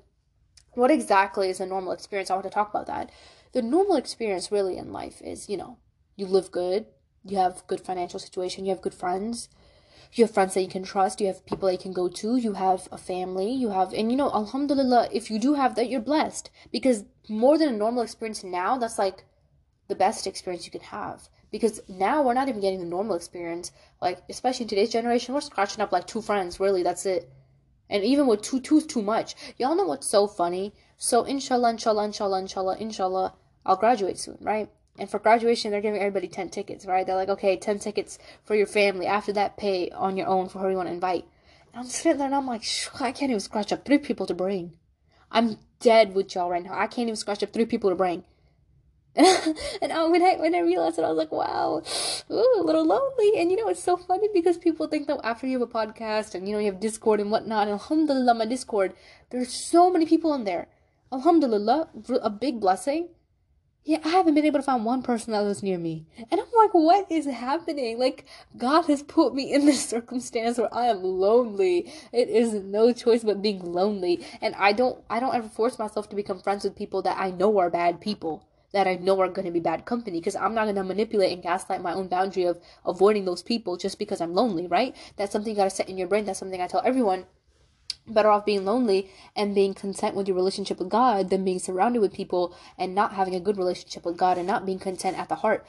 [0.73, 2.29] what exactly is a normal experience?
[2.29, 3.11] I want to talk about that.
[3.53, 5.79] The normal experience, really, in life is, you know,
[6.17, 6.87] you live good,
[7.25, 9.49] you have good financial situation, you have good friends
[10.13, 12.37] you have friends that you can trust you have people that you can go to
[12.37, 15.89] you have a family you have and you know alhamdulillah if you do have that
[15.89, 16.51] you're blessed.
[16.73, 19.25] Because more than a normal experience now that's like
[19.89, 21.29] the best experience you can have.
[21.51, 23.73] Because now we're not even getting the normal experience.
[24.03, 27.31] Like especially in today's generation we're scratching up like two friends really that's it.
[27.91, 29.35] And even with two two's too much.
[29.57, 30.75] Y'all know what's so funny?
[30.97, 36.01] So inshallah inshallah inshallah inshallah inshallah i'll graduate soon right and for graduation, they're giving
[36.01, 37.07] everybody 10 tickets, right?
[37.07, 39.07] They're like, okay, 10 tickets for your family.
[39.07, 41.25] After that, pay on your own for who you want to invite.
[41.73, 42.65] And I'm sitting there and I'm like,
[43.01, 44.73] I can't even scratch up three people to bring.
[45.31, 46.73] I'm dead with y'all right now.
[46.73, 48.25] I can't even scratch up three people to bring.
[49.19, 51.83] and I, when I when I realized it, I was like, wow,
[52.31, 53.33] ooh, a little lonely.
[53.37, 56.35] And you know, it's so funny because people think that after you have a podcast
[56.35, 58.93] and you know you have Discord and whatnot, and Alhamdulillah, my Discord,
[59.31, 60.69] there's so many people in there.
[61.13, 61.89] Alhamdulillah,
[62.23, 63.09] a big blessing
[63.85, 66.05] yeah, I haven't been able to find one person that lives near me.
[66.31, 67.99] And I'm like, what is happening?
[67.99, 71.91] Like, God has put me in this circumstance where I am lonely.
[72.13, 74.27] It is no choice but being lonely.
[74.43, 77.31] And I don't, I don't ever force myself to become friends with people that I
[77.31, 78.45] know are bad people.
[78.73, 80.21] That I know are going to be bad company.
[80.21, 83.79] Because I'm not going to manipulate and gaslight my own boundary of avoiding those people
[83.79, 84.95] just because I'm lonely, right?
[85.17, 86.27] That's something you got to set in your brain.
[86.27, 87.25] That's something I tell everyone
[88.13, 92.01] better off being lonely and being content with your relationship with God than being surrounded
[92.01, 95.29] with people and not having a good relationship with God and not being content at
[95.29, 95.67] the heart.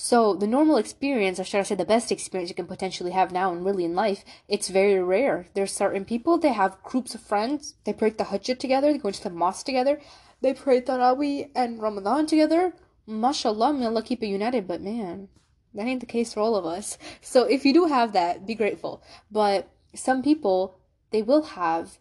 [0.00, 3.32] So the normal experience, or should I say the best experience you can potentially have
[3.32, 5.48] now and really in life, it's very rare.
[5.54, 9.10] There's certain people, they have groups of friends, they pray the Hajj together, they go
[9.10, 10.00] to the mosque together,
[10.40, 12.74] they pray Taraweeh and Ramadan together.
[13.08, 15.30] Mashallah, may Allah keep it united, but man,
[15.74, 16.96] that ain't the case for all of us.
[17.20, 19.02] So if you do have that, be grateful.
[19.32, 20.77] But some people,
[21.10, 21.98] they will have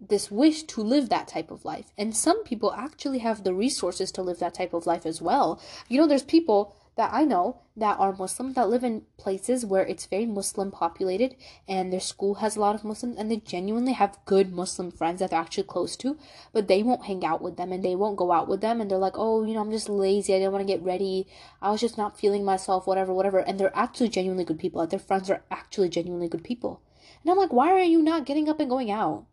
[0.00, 1.92] this wish to live that type of life.
[1.96, 5.60] And some people actually have the resources to live that type of life as well.
[5.88, 9.84] You know, there's people that I know that are Muslim that live in places where
[9.84, 11.34] it's very Muslim populated
[11.66, 15.18] and their school has a lot of Muslims and they genuinely have good Muslim friends
[15.18, 16.16] that they're actually close to,
[16.52, 18.88] but they won't hang out with them and they won't go out with them and
[18.88, 20.34] they're like, oh, you know, I'm just lazy.
[20.34, 21.26] I didn't want to get ready.
[21.60, 23.40] I was just not feeling myself, whatever, whatever.
[23.40, 24.80] And they're actually genuinely good people.
[24.80, 26.80] Like their friends are actually genuinely good people.
[27.24, 29.26] And I'm like, why are you not getting up and going out?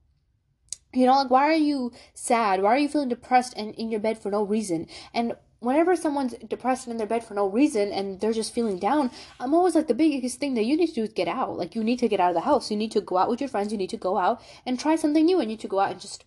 [0.94, 2.62] You know, like, why are you sad?
[2.62, 4.88] Why are you feeling depressed and in your bed for no reason?
[5.14, 8.80] And whenever someone's depressed and in their bed for no reason and they're just feeling
[8.80, 11.58] down, I'm always like, the biggest thing that you need to do is get out.
[11.58, 12.72] Like, you need to get out of the house.
[12.72, 13.72] You need to go out with your friends.
[13.72, 15.40] You need to go out and try something new.
[15.40, 16.26] And you need to go out and just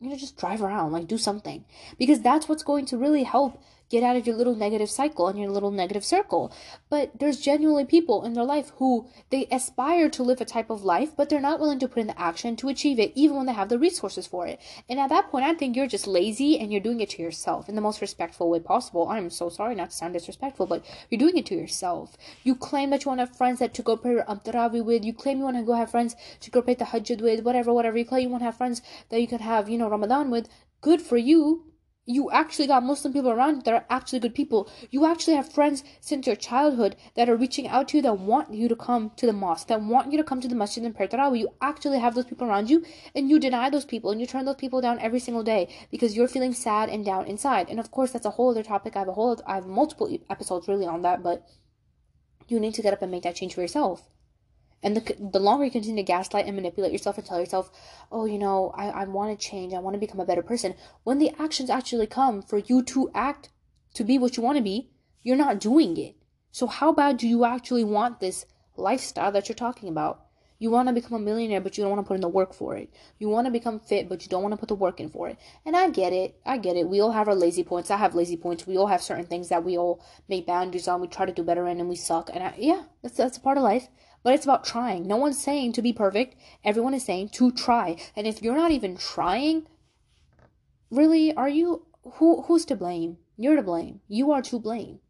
[0.00, 1.64] you know, just drive around, like do something.
[1.98, 5.38] Because that's what's going to really help get out of your little negative cycle and
[5.38, 6.52] your little negative circle.
[6.88, 10.84] But there's genuinely people in their life who they aspire to live a type of
[10.84, 13.46] life, but they're not willing to put in the action to achieve it, even when
[13.46, 14.60] they have the resources for it.
[14.88, 17.68] And at that point, I think you're just lazy and you're doing it to yourself
[17.68, 19.08] in the most respectful way possible.
[19.08, 22.16] I'm so sorry not to sound disrespectful, but you're doing it to yourself.
[22.44, 25.04] You claim that you want to have friends that to go pray um, Tarawih with.
[25.04, 27.72] You claim you want to go have friends to go pray the Hajj with, whatever,
[27.72, 27.98] whatever.
[27.98, 30.48] You claim you want to have friends that you can have, you know, Ramadan with.
[30.80, 31.69] Good for you
[32.10, 34.68] you actually got Muslim people around you that are actually good people.
[34.90, 38.52] You actually have friends since your childhood that are reaching out to you that want
[38.52, 40.94] you to come to the mosque, that want you to come to the masjid and
[40.94, 41.38] pray tarawih.
[41.38, 44.44] You actually have those people around you, and you deny those people, and you turn
[44.44, 47.70] those people down every single day because you're feeling sad and down inside.
[47.70, 48.96] And of course, that's a whole other topic.
[48.96, 51.46] I have a whole, I have multiple episodes really on that, but
[52.48, 54.08] you need to get up and make that change for yourself.
[54.82, 57.70] And the, the longer you continue to gaslight and manipulate yourself and tell yourself,
[58.10, 60.74] oh, you know, I, I want to change, I want to become a better person,
[61.04, 63.50] when the actions actually come for you to act
[63.94, 64.90] to be what you want to be,
[65.22, 66.16] you're not doing it.
[66.50, 70.24] So, how bad do you actually want this lifestyle that you're talking about?
[70.58, 72.52] You want to become a millionaire, but you don't want to put in the work
[72.52, 72.92] for it.
[73.18, 75.26] You want to become fit, but you don't want to put the work in for
[75.26, 75.38] it.
[75.64, 76.38] And I get it.
[76.44, 76.86] I get it.
[76.86, 77.90] We all have our lazy points.
[77.90, 78.66] I have lazy points.
[78.66, 81.00] We all have certain things that we all make boundaries on.
[81.00, 82.28] We try to do better in, and we suck.
[82.32, 83.88] And I, yeah, that's that's a part of life.
[84.22, 85.06] But it's about trying.
[85.06, 86.36] No one's saying to be perfect.
[86.64, 87.96] Everyone is saying to try.
[88.14, 89.66] And if you're not even trying,
[90.90, 93.18] really, are you who who's to blame?
[93.36, 94.00] You're to blame.
[94.08, 95.00] You are to blame.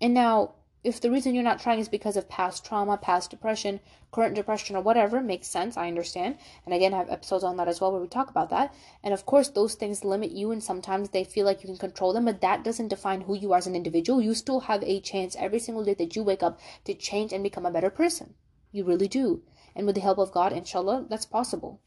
[0.00, 3.80] And now if the reason you're not trying is because of past trauma, past depression,
[4.12, 5.76] current depression, or whatever, makes sense.
[5.76, 6.38] I understand.
[6.64, 8.72] And again, I have episodes on that as well where we talk about that.
[9.02, 12.12] And of course, those things limit you, and sometimes they feel like you can control
[12.12, 14.22] them, but that doesn't define who you are as an individual.
[14.22, 17.42] You still have a chance every single day that you wake up to change and
[17.42, 18.34] become a better person.
[18.70, 19.42] You really do.
[19.74, 21.80] And with the help of God, inshallah, that's possible.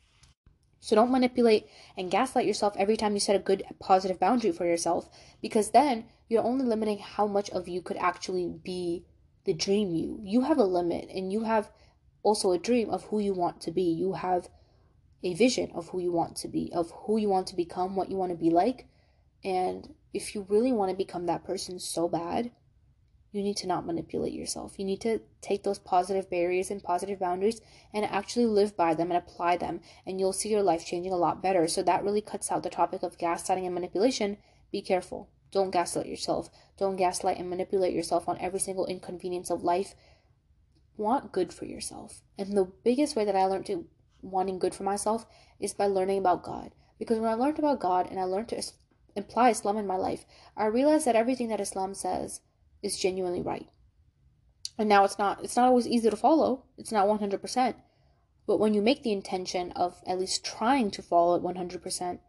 [0.82, 4.65] So don't manipulate and gaslight yourself every time you set a good positive boundary for
[4.65, 5.08] yourself
[5.39, 9.04] because then you're only limiting how much of you could actually be
[9.44, 10.17] the dream you.
[10.24, 11.70] You have a limit and you have
[12.24, 13.82] also a dream of who you want to be.
[13.82, 14.48] You have
[15.24, 18.10] a vision of who you want to be, of who you want to become, what
[18.10, 18.88] you want to be like.
[19.44, 22.52] And if you really want to become that person so bad,
[23.34, 24.80] you need to not manipulate yourself.
[24.80, 27.60] You need to take those positive barriers and positive boundaries
[27.94, 31.17] and actually live by them and apply them, and you'll see your life changing a
[31.17, 31.67] lot better.
[31.67, 34.38] So that really cuts out the topic of gaslighting and manipulation.
[34.72, 35.28] Be careful.
[35.52, 36.50] Don't gaslight yourself.
[36.78, 39.96] Don't gaslight and manipulate yourself on every single inconvenience of life.
[40.98, 42.22] Want good for yourself.
[42.38, 43.86] And the biggest way that I learned to
[44.22, 45.26] wanting good for myself
[45.60, 46.72] is by learning about God.
[47.00, 48.64] Because when I learned about God and I learned to
[49.16, 52.42] apply Islam in my life, I realized that everything that Islam says
[52.82, 53.68] is genuinely right.
[54.78, 56.64] And now it's not it's not always easy to follow.
[56.78, 57.76] It's not 100%.
[58.48, 62.20] But when you make the intention of at least trying to follow it 100%,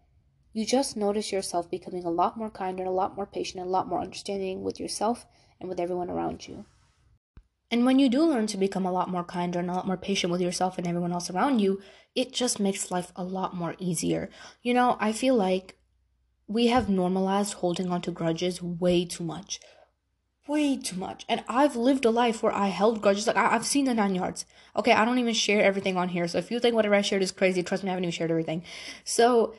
[0.53, 3.73] you just notice yourself becoming a lot more kinder, a lot more patient, and a
[3.73, 5.27] lot more understanding with yourself
[5.61, 6.65] and with everyone around you.
[7.71, 9.97] And when you do learn to become a lot more kinder and a lot more
[9.97, 11.81] patient with yourself and everyone else around you,
[12.15, 14.29] it just makes life a lot more easier.
[14.63, 15.79] You know, I feel like
[16.47, 19.59] we have normalized holding on to grudges way too much
[20.47, 21.25] way too much.
[21.29, 23.27] And I've lived a life where I held grudges.
[23.27, 24.45] Like I, have seen the nine yards.
[24.77, 26.27] Okay, I don't even share everything on here.
[26.29, 28.31] So if you think whatever I shared is crazy, trust me, I haven't even shared
[28.31, 28.63] everything.
[29.05, 29.55] So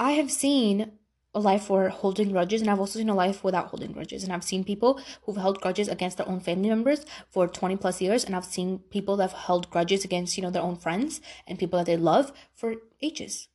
[0.00, 0.92] I have seen
[1.34, 4.24] a life where holding grudges, and I've also seen a life without holding grudges.
[4.24, 8.00] And I've seen people who've held grudges against their own family members for 20 plus
[8.00, 11.20] years, and I've seen people that have held grudges against, you know, their own friends
[11.46, 13.48] and people that they love for ages.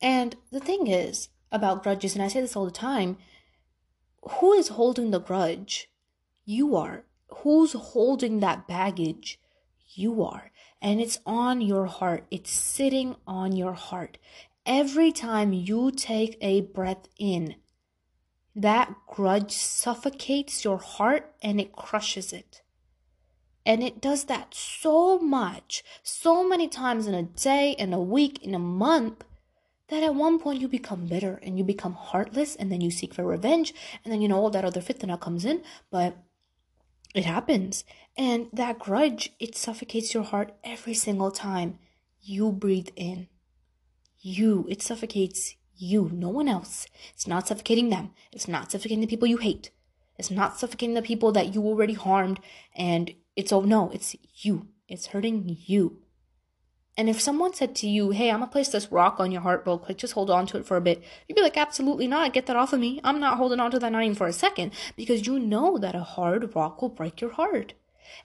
[0.00, 3.18] And the thing is about grudges, and I say this all the time,
[4.22, 5.90] who is holding the grudge?
[6.46, 7.04] You are.
[7.42, 9.38] Who's holding that baggage?
[9.94, 10.50] You are.
[10.80, 12.24] And it's on your heart.
[12.30, 14.16] It's sitting on your heart.
[14.66, 17.56] Every time you take a breath in,
[18.54, 22.62] that grudge suffocates your heart and it crushes it.
[23.64, 28.42] And it does that so much, so many times in a day, in a week,
[28.42, 29.24] in a month,
[29.88, 33.12] that at one point you become bitter and you become heartless and then you seek
[33.12, 35.62] for revenge and then you know all that other fitna comes in.
[35.90, 36.16] But
[37.14, 37.84] it happens.
[38.16, 41.78] And that grudge, it suffocates your heart every single time
[42.22, 43.28] you breathe in.
[44.20, 46.86] You, it suffocates you, no one else.
[47.14, 48.10] It's not suffocating them.
[48.32, 49.70] It's not suffocating the people you hate.
[50.18, 52.40] It's not suffocating the people that you already harmed.
[52.76, 54.68] And it's, oh no, it's you.
[54.88, 56.02] It's hurting you.
[56.96, 59.62] And if someone said to you, hey, I'm gonna place this rock on your heart
[59.64, 62.34] real quick, just hold on to it for a bit, you'd be like, absolutely not,
[62.34, 63.00] get that off of me.
[63.02, 65.94] I'm not holding on to that not even for a second, because you know that
[65.94, 67.72] a hard rock will break your heart.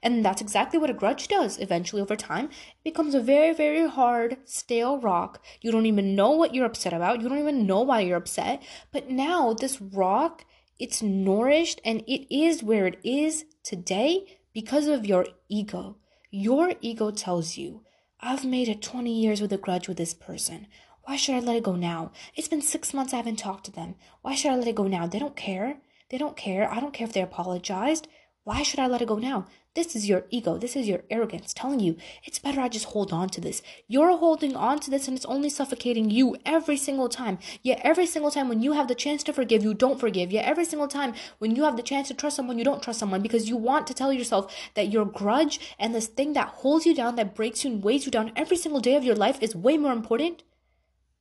[0.02, 1.60] And that's exactly what a grudge does.
[1.60, 5.43] Eventually, over time, it becomes a very, very hard, stale rock.
[5.62, 7.21] You don't even know what you're upset about.
[7.21, 8.63] You don't even know why you're upset.
[8.91, 10.45] But now, this rock,
[10.80, 15.98] it's nourished and it is where it is today because of your ego.
[16.32, 17.84] Your ego tells you,
[18.19, 20.67] I've made it 20 years with a grudge with this person.
[21.04, 22.12] Why should I let it go now?
[22.36, 23.95] It's been six months I haven't talked to them.
[24.21, 25.06] Why should I let it go now?
[25.06, 25.78] They don't care.
[26.10, 26.71] They don't care.
[26.71, 28.08] I don't care if they apologized.
[28.43, 29.45] Why should I let it go now?
[29.76, 30.58] This is your ego.
[30.58, 33.62] This is your arrogance telling you it's better I just hold on to this.
[33.90, 37.40] You're holding on to this and it's only suffocating you every single time.
[37.62, 40.32] Yet every single time when you have the chance to forgive, you don't forgive.
[40.32, 43.00] Yet every single time when you have the chance to trust someone, you don't trust
[43.00, 46.86] someone because you want to tell yourself that your grudge and this thing that holds
[46.86, 49.38] you down, that breaks you and weighs you down every single day of your life
[49.42, 50.44] is way more important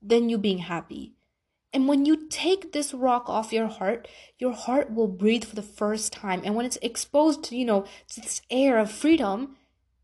[0.01, 1.15] than you being happy.
[1.75, 4.07] And when you take this rock off your heart,
[4.39, 6.41] your heart will breathe for the first time.
[6.45, 9.57] And when it's exposed to, you know, to this air of freedom,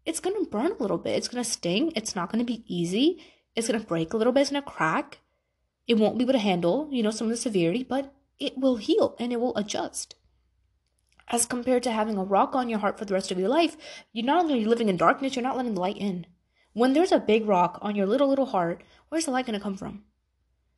[0.04, 1.16] it's going to burn a little bit.
[1.16, 1.92] It's going to sting.
[1.94, 3.22] It's not going to be easy.
[3.54, 4.40] It's going to break a little bit.
[4.40, 5.18] It's going to crack.
[5.86, 8.76] It won't be able to handle, you know, some of the severity, but it will
[8.76, 10.16] heal and it will adjust.
[11.28, 13.76] As compared to having a rock on your heart for the rest of your life,
[14.12, 16.26] you're not only living in darkness, you're not letting the light in.
[16.72, 19.62] When there's a big rock on your little, little heart, where's the light going to
[19.62, 20.02] come from?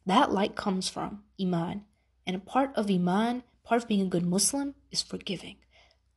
[0.06, 1.84] That light comes from Iman.
[2.26, 5.56] And a part of Iman, part of being a good Muslim, is forgiving.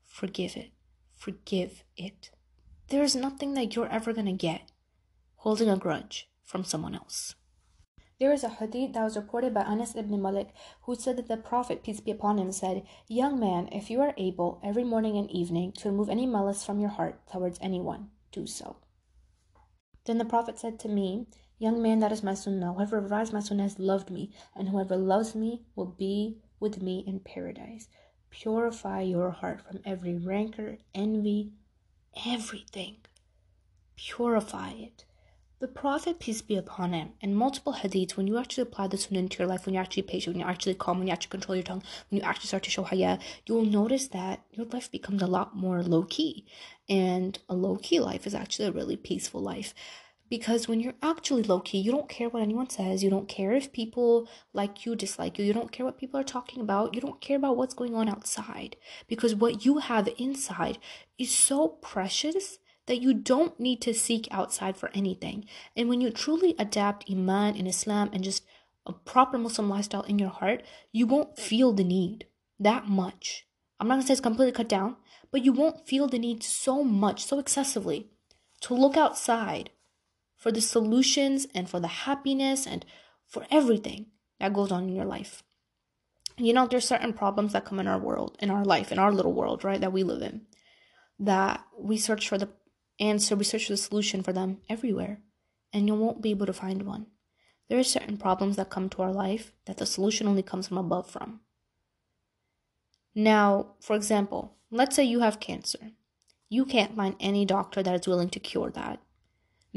[0.06, 0.72] Forgive it.
[1.16, 2.30] Forgive it.
[2.90, 4.72] There is nothing that you're ever going to get
[5.38, 7.36] holding a grudge from someone else.
[8.20, 11.38] There is a hadith that was reported by Anas ibn Malik who said that the
[11.38, 15.30] Prophet, peace be upon him, said, Young man, if you are able every morning and
[15.30, 18.78] evening to remove any malice from your heart towards anyone, do so.
[20.06, 22.74] Then the Prophet said to me, Young man, that is my sunnah.
[22.74, 27.04] Whoever revives my sunnah has loved me, and whoever loves me will be with me
[27.08, 27.88] in paradise.
[28.30, 31.54] Purify your heart from every rancor, envy,
[32.26, 32.98] everything.
[33.96, 35.06] Purify it.
[35.60, 39.20] The Prophet, peace be upon him, in multiple hadiths, when you actually apply the sunnah
[39.20, 41.56] into your life, when you're actually patient, when you're actually calm, when you actually control
[41.56, 44.92] your tongue, when you actually start to show haya, you will notice that your life
[44.92, 46.46] becomes a lot more low key.
[46.90, 49.74] And a low key life is actually a really peaceful life.
[50.30, 53.04] Because when you're actually low key, you don't care what anyone says.
[53.04, 55.46] You don't care if people like you, dislike you.
[55.46, 56.96] You don't care what people are talking about.
[56.96, 58.76] You don't care about what's going on outside.
[59.08, 60.80] Because what you have inside
[61.20, 62.58] is so precious
[62.88, 65.46] that you don't need to seek outside for anything.
[65.76, 68.44] And when you truly adapt Iman in Islam and just
[68.86, 72.26] a proper Muslim lifestyle in your heart, you won't feel the need
[72.60, 73.48] that much.
[73.80, 74.98] I'm not gonna say it's completely cut down,
[75.32, 78.12] but you won't feel the need so much, so excessively,
[78.62, 79.72] to look outside
[80.46, 82.86] for the solutions and for the happiness and
[83.26, 84.06] for everything
[84.40, 85.42] that goes on in your life.
[86.38, 89.12] You know, there's certain problems that come in our world, in our life, in our
[89.12, 90.42] little world, right, that we live in,
[91.18, 92.50] that we search for the
[93.00, 95.18] answer, we search for the solution for them everywhere,
[95.74, 97.08] and you won't be able to find one.
[97.68, 100.78] There are certain problems that come to our life that the solution only comes from
[100.78, 101.40] above from.
[103.16, 105.94] Now, for example, let's say you have cancer.
[106.50, 109.00] You can't find any doctor that is willing to cure that.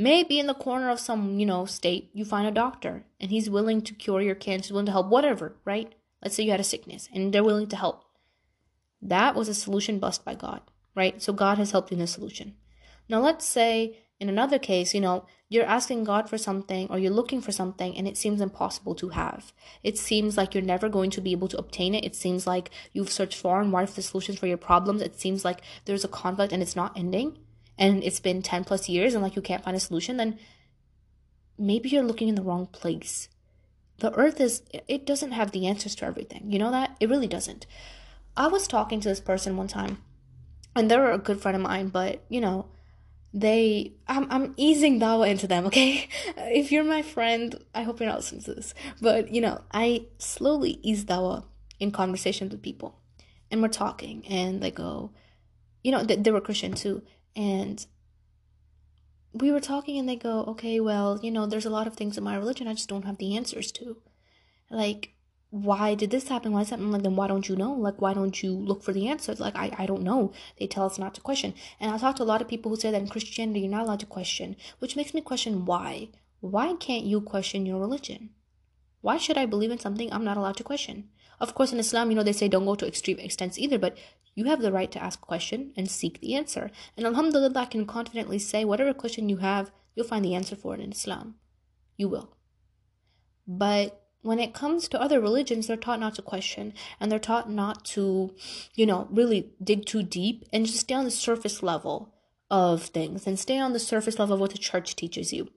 [0.00, 3.50] Maybe in the corner of some, you know, state, you find a doctor and he's
[3.50, 5.92] willing to cure your cancer, willing to help, whatever, right?
[6.22, 8.04] Let's say you had a sickness and they're willing to help.
[9.02, 10.60] That was a solution bust by God,
[10.94, 11.20] right?
[11.20, 12.54] So God has helped you in the solution.
[13.08, 17.10] Now let's say in another case, you know, you're asking God for something or you're
[17.10, 19.52] looking for something and it seems impossible to have.
[19.82, 22.04] It seems like you're never going to be able to obtain it.
[22.04, 25.02] It seems like you've searched far and wide for the solutions for your problems.
[25.02, 27.36] It seems like there's a conflict and it's not ending
[27.78, 30.38] and it's been 10 plus years and like you can't find a solution, then
[31.58, 33.28] maybe you're looking in the wrong place.
[33.98, 36.50] The earth is, it doesn't have the answers to everything.
[36.50, 36.96] You know that?
[37.00, 37.66] It really doesn't.
[38.36, 39.98] I was talking to this person one time,
[40.76, 42.66] and they were a good friend of mine, but you know,
[43.34, 46.08] they I'm I'm easing dawah into them, okay?
[46.36, 48.74] If you're my friend, I hope you're not listening to this.
[49.02, 51.44] But you know, I slowly ease dawah
[51.80, 52.94] in conversations with people.
[53.50, 55.10] And we're talking and they go,
[55.82, 57.02] you know, they, they were Christian too
[57.36, 57.86] and
[59.32, 62.16] we were talking and they go okay well you know there's a lot of things
[62.16, 63.98] in my religion i just don't have the answers to.
[64.70, 65.14] Like
[65.50, 66.52] why did this happen?
[66.52, 67.72] Why is that like then why don't you know?
[67.72, 69.40] Like why don't you look for the answers?
[69.40, 70.32] Like I, I don't know.
[70.58, 71.54] They tell us not to question.
[71.80, 73.84] And i talk to a lot of people who say that in christianity you're not
[73.84, 76.10] allowed to question which makes me question why.
[76.40, 78.30] Why can't you question your religion?
[79.00, 81.08] Why should i believe in something i'm not allowed to question
[81.40, 83.96] of course in islam you know they say don't go to extreme extents either but
[84.38, 86.70] you have the right to ask a question and seek the answer.
[86.96, 90.74] And Alhamdulillah, I can confidently say whatever question you have, you'll find the answer for
[90.74, 91.34] it in Islam.
[91.96, 92.36] You will.
[93.48, 97.50] But when it comes to other religions, they're taught not to question and they're taught
[97.50, 98.32] not to,
[98.76, 102.14] you know, really dig too deep and just stay on the surface level
[102.48, 105.48] of things and stay on the surface level of what the church teaches you.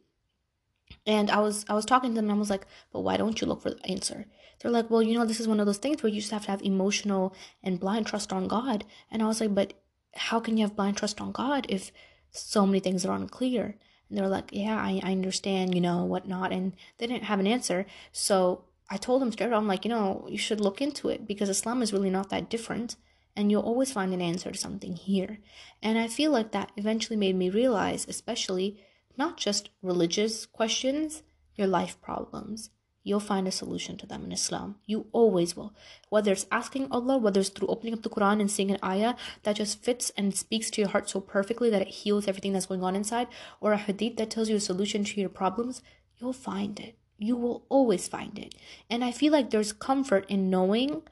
[1.06, 3.40] And I was I was talking to them and I was like, but why don't
[3.42, 4.26] you look for the answer?
[4.62, 6.46] They're like, well, you know, this is one of those things where you just have
[6.46, 8.86] to have emotional and blind trust on God.
[9.10, 9.74] And I was like, but
[10.16, 11.92] how can you have blind trust on God if
[12.30, 13.76] so many things are unclear?
[14.08, 16.52] And they're like, yeah, I, I understand, you know, whatnot.
[16.52, 17.86] And they didn't have an answer.
[18.12, 21.26] So I told them straight up, I'm like, you know, you should look into it
[21.26, 22.98] because Islam is really not that different.
[23.36, 25.40] And you'll always find an answer to something here.
[25.82, 28.84] And I feel like that eventually made me realize, especially
[29.18, 31.24] not just religious questions,
[31.56, 32.70] your life problems
[33.04, 34.76] you'll find a solution to them in Islam.
[34.86, 35.74] You always will.
[36.10, 39.16] Whether it's asking Allah, whether it's through opening up the Quran and seeing an ayah
[39.44, 42.68] that just fits and speaks to your heart so perfectly that it heals everything that's
[42.68, 43.28] going on inside,
[43.60, 45.82] or a hadith that tells you a solution to your problems,
[46.20, 46.98] you'll find it.
[47.18, 48.56] You will always find it.
[48.90, 51.04] And I feel like there's comfort in knowing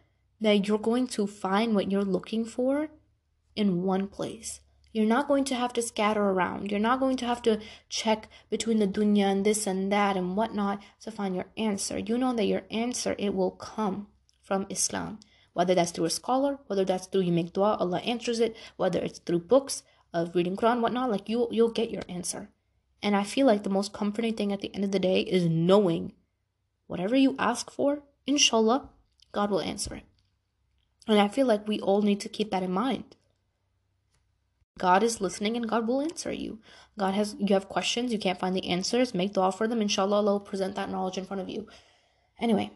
[0.42, 2.90] that you're going to find what you're looking for
[3.56, 4.62] in one place.
[4.92, 6.72] You're not going to have to scatter around.
[6.72, 7.60] You're not going to have to
[7.90, 12.00] check between the dunya and this and that and whatnot to find your answer.
[12.00, 14.08] You know that your answer it will come
[14.42, 15.20] from Islam.
[15.54, 19.00] Whether that's through a scholar, whether that's through you make dua, Allah answers it, whether
[19.00, 19.84] it's through books
[20.14, 22.50] of reading Quran, whatnot, like you you'll get your answer.
[23.04, 25.46] And I feel like the most comforting thing at the end of the day is
[25.46, 26.14] knowing
[26.88, 28.90] whatever you ask for, inshallah,
[29.32, 30.04] God will answer it.
[31.08, 33.16] And I feel like we all need to keep that in mind.
[34.80, 36.60] God is listening and God will answer you.
[36.98, 40.16] God has you have questions, you can't find the answers, make dua for them, inshallah
[40.18, 41.68] Allah will present that knowledge in front of you.
[42.40, 42.72] Anyway,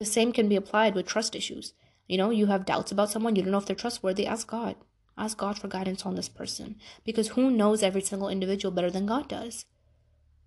[0.00, 1.74] the same can be applied with trust issues.
[2.06, 4.76] You know, you have doubts about someone, you don't know if they're trustworthy, ask God.
[5.18, 6.76] Ask God for guidance on this person.
[7.04, 9.64] Because who knows every single individual better than God does?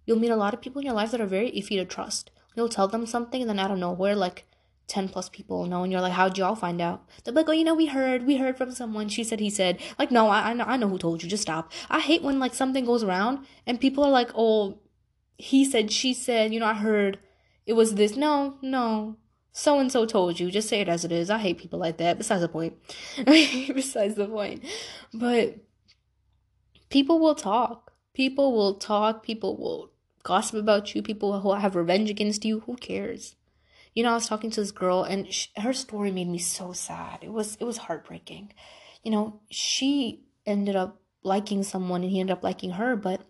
[0.06, 2.32] You'll meet a lot of people in your life that are very iffy to trust.
[2.56, 4.46] You'll tell them something and then out of nowhere, like
[4.92, 7.08] 10 plus people know and you're like how'd y'all find out?
[7.24, 9.08] They're like oh you know we heard we heard from someone.
[9.08, 11.30] She said he said like no I, I know i know who told you.
[11.30, 11.72] Just stop.
[11.90, 14.80] I hate when like something goes around and people are like oh
[15.38, 17.18] he said she said you know i heard
[17.66, 18.18] it was this.
[18.18, 19.18] No no.
[19.54, 20.52] So and so told you.
[20.52, 21.30] Just say it as it is.
[21.30, 22.18] I hate people like that.
[22.18, 22.74] Besides the point.
[23.26, 24.64] Besides the point.
[25.14, 25.56] But
[26.90, 27.94] people will talk.
[28.14, 29.24] People will talk.
[29.24, 29.92] People will
[30.24, 31.02] gossip about you.
[31.02, 32.62] People will have revenge against you.
[32.62, 33.36] Who cares
[33.94, 36.74] you know, I was talking to this girl, and she, her story made me so
[36.74, 37.20] sad.
[37.22, 38.54] It was it was heartbreaking.
[39.04, 43.22] You know, she ended up liking someone, and he ended up liking her, but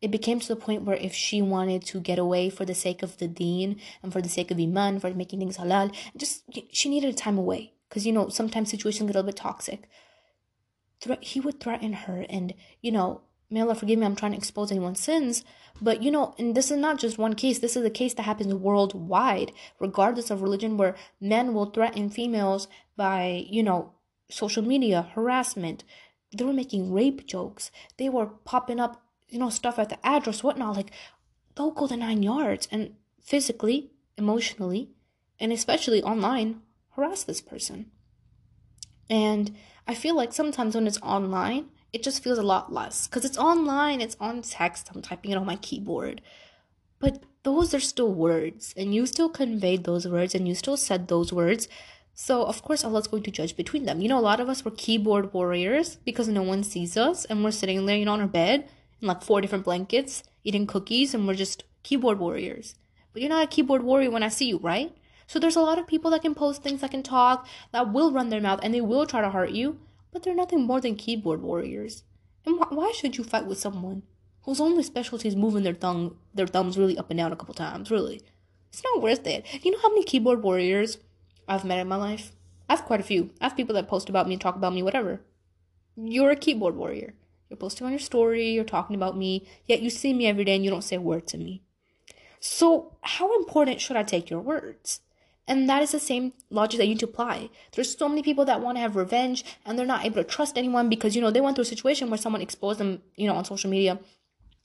[0.00, 3.02] it became to the point where if she wanted to get away for the sake
[3.02, 6.88] of the deen and for the sake of iman, for making things halal, just she
[6.88, 9.88] needed a time away because you know sometimes situations get a little bit toxic.
[11.20, 14.70] He would threaten her, and you know may Allah forgive me, I'm trying to expose
[14.70, 15.44] anyone's sins.
[15.80, 18.22] But you know, and this is not just one case, this is a case that
[18.22, 23.92] happens worldwide, regardless of religion, where men will threaten females by, you know,
[24.30, 25.84] social media, harassment.
[26.36, 27.70] They were making rape jokes.
[27.98, 30.76] They were popping up, you know, stuff at the address, whatnot.
[30.76, 30.92] Like,
[31.54, 34.90] they'll go the nine yards and physically, emotionally,
[35.38, 37.90] and especially online, harass this person.
[39.10, 43.24] And I feel like sometimes when it's online, it just feels a lot less because
[43.24, 46.22] it's online, it's on text, I'm typing it on my keyboard.
[46.98, 51.08] But those are still words, and you still conveyed those words, and you still said
[51.08, 51.68] those words.
[52.14, 54.00] So, of course, Allah's going to judge between them.
[54.00, 57.42] You know, a lot of us were keyboard warriors because no one sees us, and
[57.42, 58.68] we're sitting there, you know, on our bed
[59.00, 62.76] in like four different blankets, eating cookies, and we're just keyboard warriors.
[63.12, 64.96] But you're not a keyboard warrior when I see you, right?
[65.26, 68.12] So, there's a lot of people that can post things, that can talk, that will
[68.12, 69.78] run their mouth, and they will try to hurt you
[70.12, 72.04] but they're nothing more than keyboard warriors.
[72.44, 74.02] And wh- why should you fight with someone
[74.42, 77.54] whose only specialty is moving their thumb their thumbs really up and down a couple
[77.54, 77.90] times?
[77.90, 78.20] Really,
[78.68, 79.46] it's not worth it.
[79.64, 80.98] You know how many keyboard warriors
[81.48, 82.32] I've met in my life?
[82.68, 83.30] I have quite a few.
[83.40, 85.20] I have people that post about me, talk about me, whatever.
[85.96, 87.14] You're a keyboard warrior.
[87.50, 90.54] You're posting on your story, you're talking about me, yet you see me every day
[90.54, 91.62] and you don't say a word to me.
[92.40, 95.00] So, how important should I take your words?
[95.48, 97.50] And that is the same logic that you need to apply.
[97.72, 100.56] There's so many people that want to have revenge and they're not able to trust
[100.56, 103.34] anyone because, you know, they went through a situation where someone exposed them, you know,
[103.34, 103.98] on social media,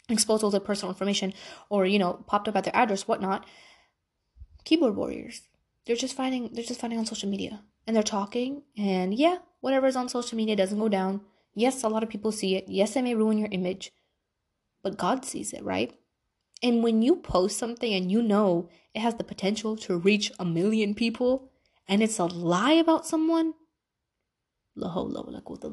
[0.08, 1.34] exposed all their personal information
[1.70, 3.46] or, you know, popped up at their address, whatnot.
[4.66, 5.42] Keyboard warriors.
[5.86, 7.62] They're just finding they're just finding on social media.
[7.88, 11.22] And they're talking and yeah, whatever is on social media doesn't go down.
[11.56, 12.66] Yes, a lot of people see it.
[12.68, 13.92] Yes, it may ruin your image.
[14.84, 15.98] But God sees it, right?
[16.62, 20.46] And when you post something and you know it has the potential to reach a
[20.46, 21.52] million people
[21.88, 23.54] and it's a lie about someone,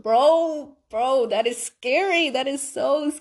[0.02, 2.30] Bro, bro, that is scary.
[2.30, 3.12] That is so.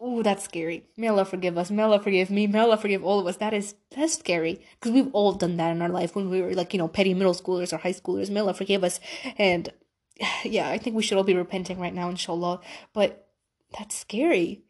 [0.00, 0.84] Ooh, that's scary.
[0.96, 1.70] May Allah forgive us.
[1.70, 2.46] May Allah forgive me.
[2.46, 3.36] May Allah forgive all of us.
[3.36, 6.54] That is that's scary because we've all done that in our life when we were
[6.54, 8.30] like you know petty middle schoolers or high schoolers.
[8.30, 9.00] May Allah forgive us.
[9.36, 9.72] And
[10.44, 12.60] yeah, I think we should all be repenting right now, inshallah.
[12.92, 13.28] But
[13.76, 14.62] that's scary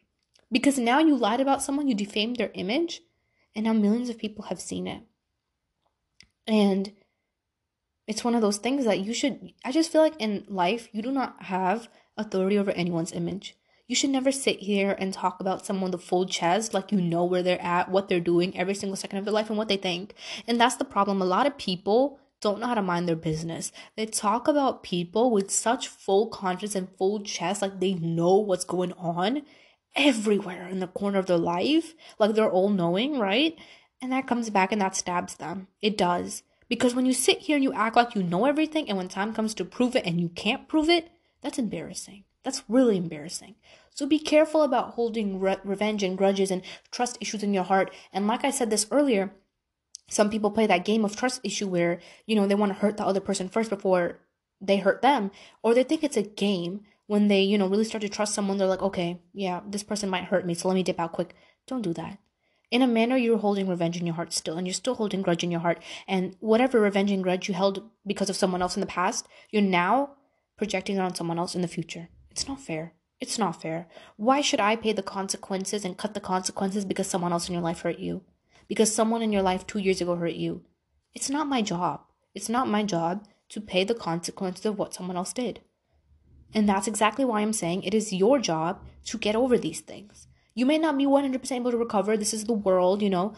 [0.51, 3.03] because now you lied about someone, you defamed their image,
[3.59, 5.02] and now millions of people have seen it.
[6.46, 6.92] And
[8.06, 11.02] it's one of those things that you should i just feel like in life you
[11.02, 13.56] do not have authority over anyone's image.
[13.88, 17.24] You should never sit here and talk about someone the full chest like you know
[17.24, 19.76] where they're at what they're doing every single second of their life and what they
[19.76, 20.14] think.
[20.46, 21.20] And that's the problem.
[21.20, 23.72] A lot of people don't know how to mind their business.
[23.96, 28.64] They talk about people with such full confidence and full chest like they know what's
[28.64, 29.42] going on
[29.99, 33.59] everywhere in the corner of their life like they're all knowing right
[34.01, 37.57] and that comes back and that stabs them it does because when you sit here
[37.57, 40.20] and you act like you know everything, and when time comes to prove it and
[40.20, 42.24] you can't prove it, that's embarrassing.
[42.44, 43.57] That's really embarrassing.
[43.94, 47.92] So be careful about holding re- revenge and grudges and trust issues in your heart.
[48.12, 49.32] And like I said this earlier,
[50.09, 52.96] some people play that game of trust issue where, you know, they want to hurt
[52.96, 54.20] the other person first before
[54.61, 55.30] they hurt them,
[55.62, 58.59] or they think it's a game when they, you know, really start to trust someone.
[58.59, 61.34] They're like, okay, yeah, this person might hurt me, so let me dip out quick.
[61.66, 62.18] Don't do that.
[62.70, 65.42] In a manner you're holding revenge in your heart still and you're still holding grudge
[65.42, 68.82] in your heart and whatever revenge and grudge you held because of someone else in
[68.82, 70.11] the past you're now
[70.59, 72.11] projecting it on someone else in the future.
[72.30, 72.92] It's not fair.
[73.20, 73.88] It's not fair.
[74.16, 77.62] Why should i pay the consequences and cut the consequences because someone else in your
[77.62, 78.22] life hurt you?
[78.68, 80.62] Because someone in your life two years ago hurt you?
[81.14, 82.02] It's not my job.
[82.34, 85.61] It's not my job to pay the consequences of what someone else did
[86.55, 90.28] and that's exactly why i'm saying it is your job to get over these things
[90.59, 92.16] you may not be 100% able to recover.
[92.16, 93.32] This is the world, you know.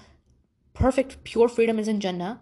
[0.72, 2.40] Perfect, pure freedom is in Jannah.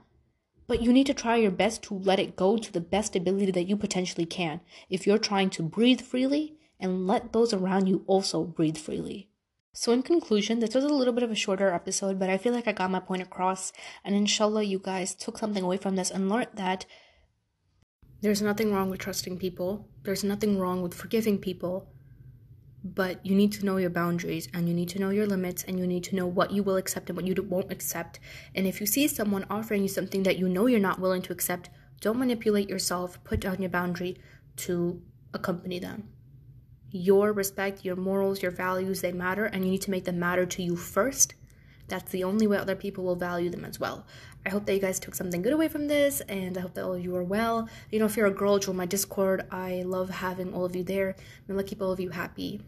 [0.68, 3.50] But you need to try your best to let it go to the best ability
[3.50, 4.60] that you potentially can.
[4.88, 9.30] If you're trying to breathe freely and let those around you also breathe freely.
[9.72, 12.52] So, in conclusion, this was a little bit of a shorter episode, but I feel
[12.52, 13.72] like I got my point across.
[14.04, 16.86] And inshallah, you guys took something away from this and learned that
[18.20, 21.88] there's nothing wrong with trusting people, there's nothing wrong with forgiving people
[22.84, 25.78] but you need to know your boundaries and you need to know your limits and
[25.78, 28.20] you need to know what you will accept and what you won't accept.
[28.54, 31.32] And if you see someone offering you something that you know you're not willing to
[31.32, 34.16] accept, don't manipulate yourself, put down your boundary
[34.58, 35.02] to
[35.34, 36.08] accompany them.
[36.90, 40.46] Your respect, your morals, your values, they matter and you need to make them matter
[40.46, 41.34] to you first.
[41.88, 44.04] That's the only way other people will value them as well.
[44.46, 46.84] I hope that you guys took something good away from this, and I hope that
[46.84, 47.68] all of you are well.
[47.90, 49.46] You know, if you're a girl, join my Discord.
[49.50, 51.16] I love having all of you there.
[51.48, 52.60] I'm gonna keep all of you happy.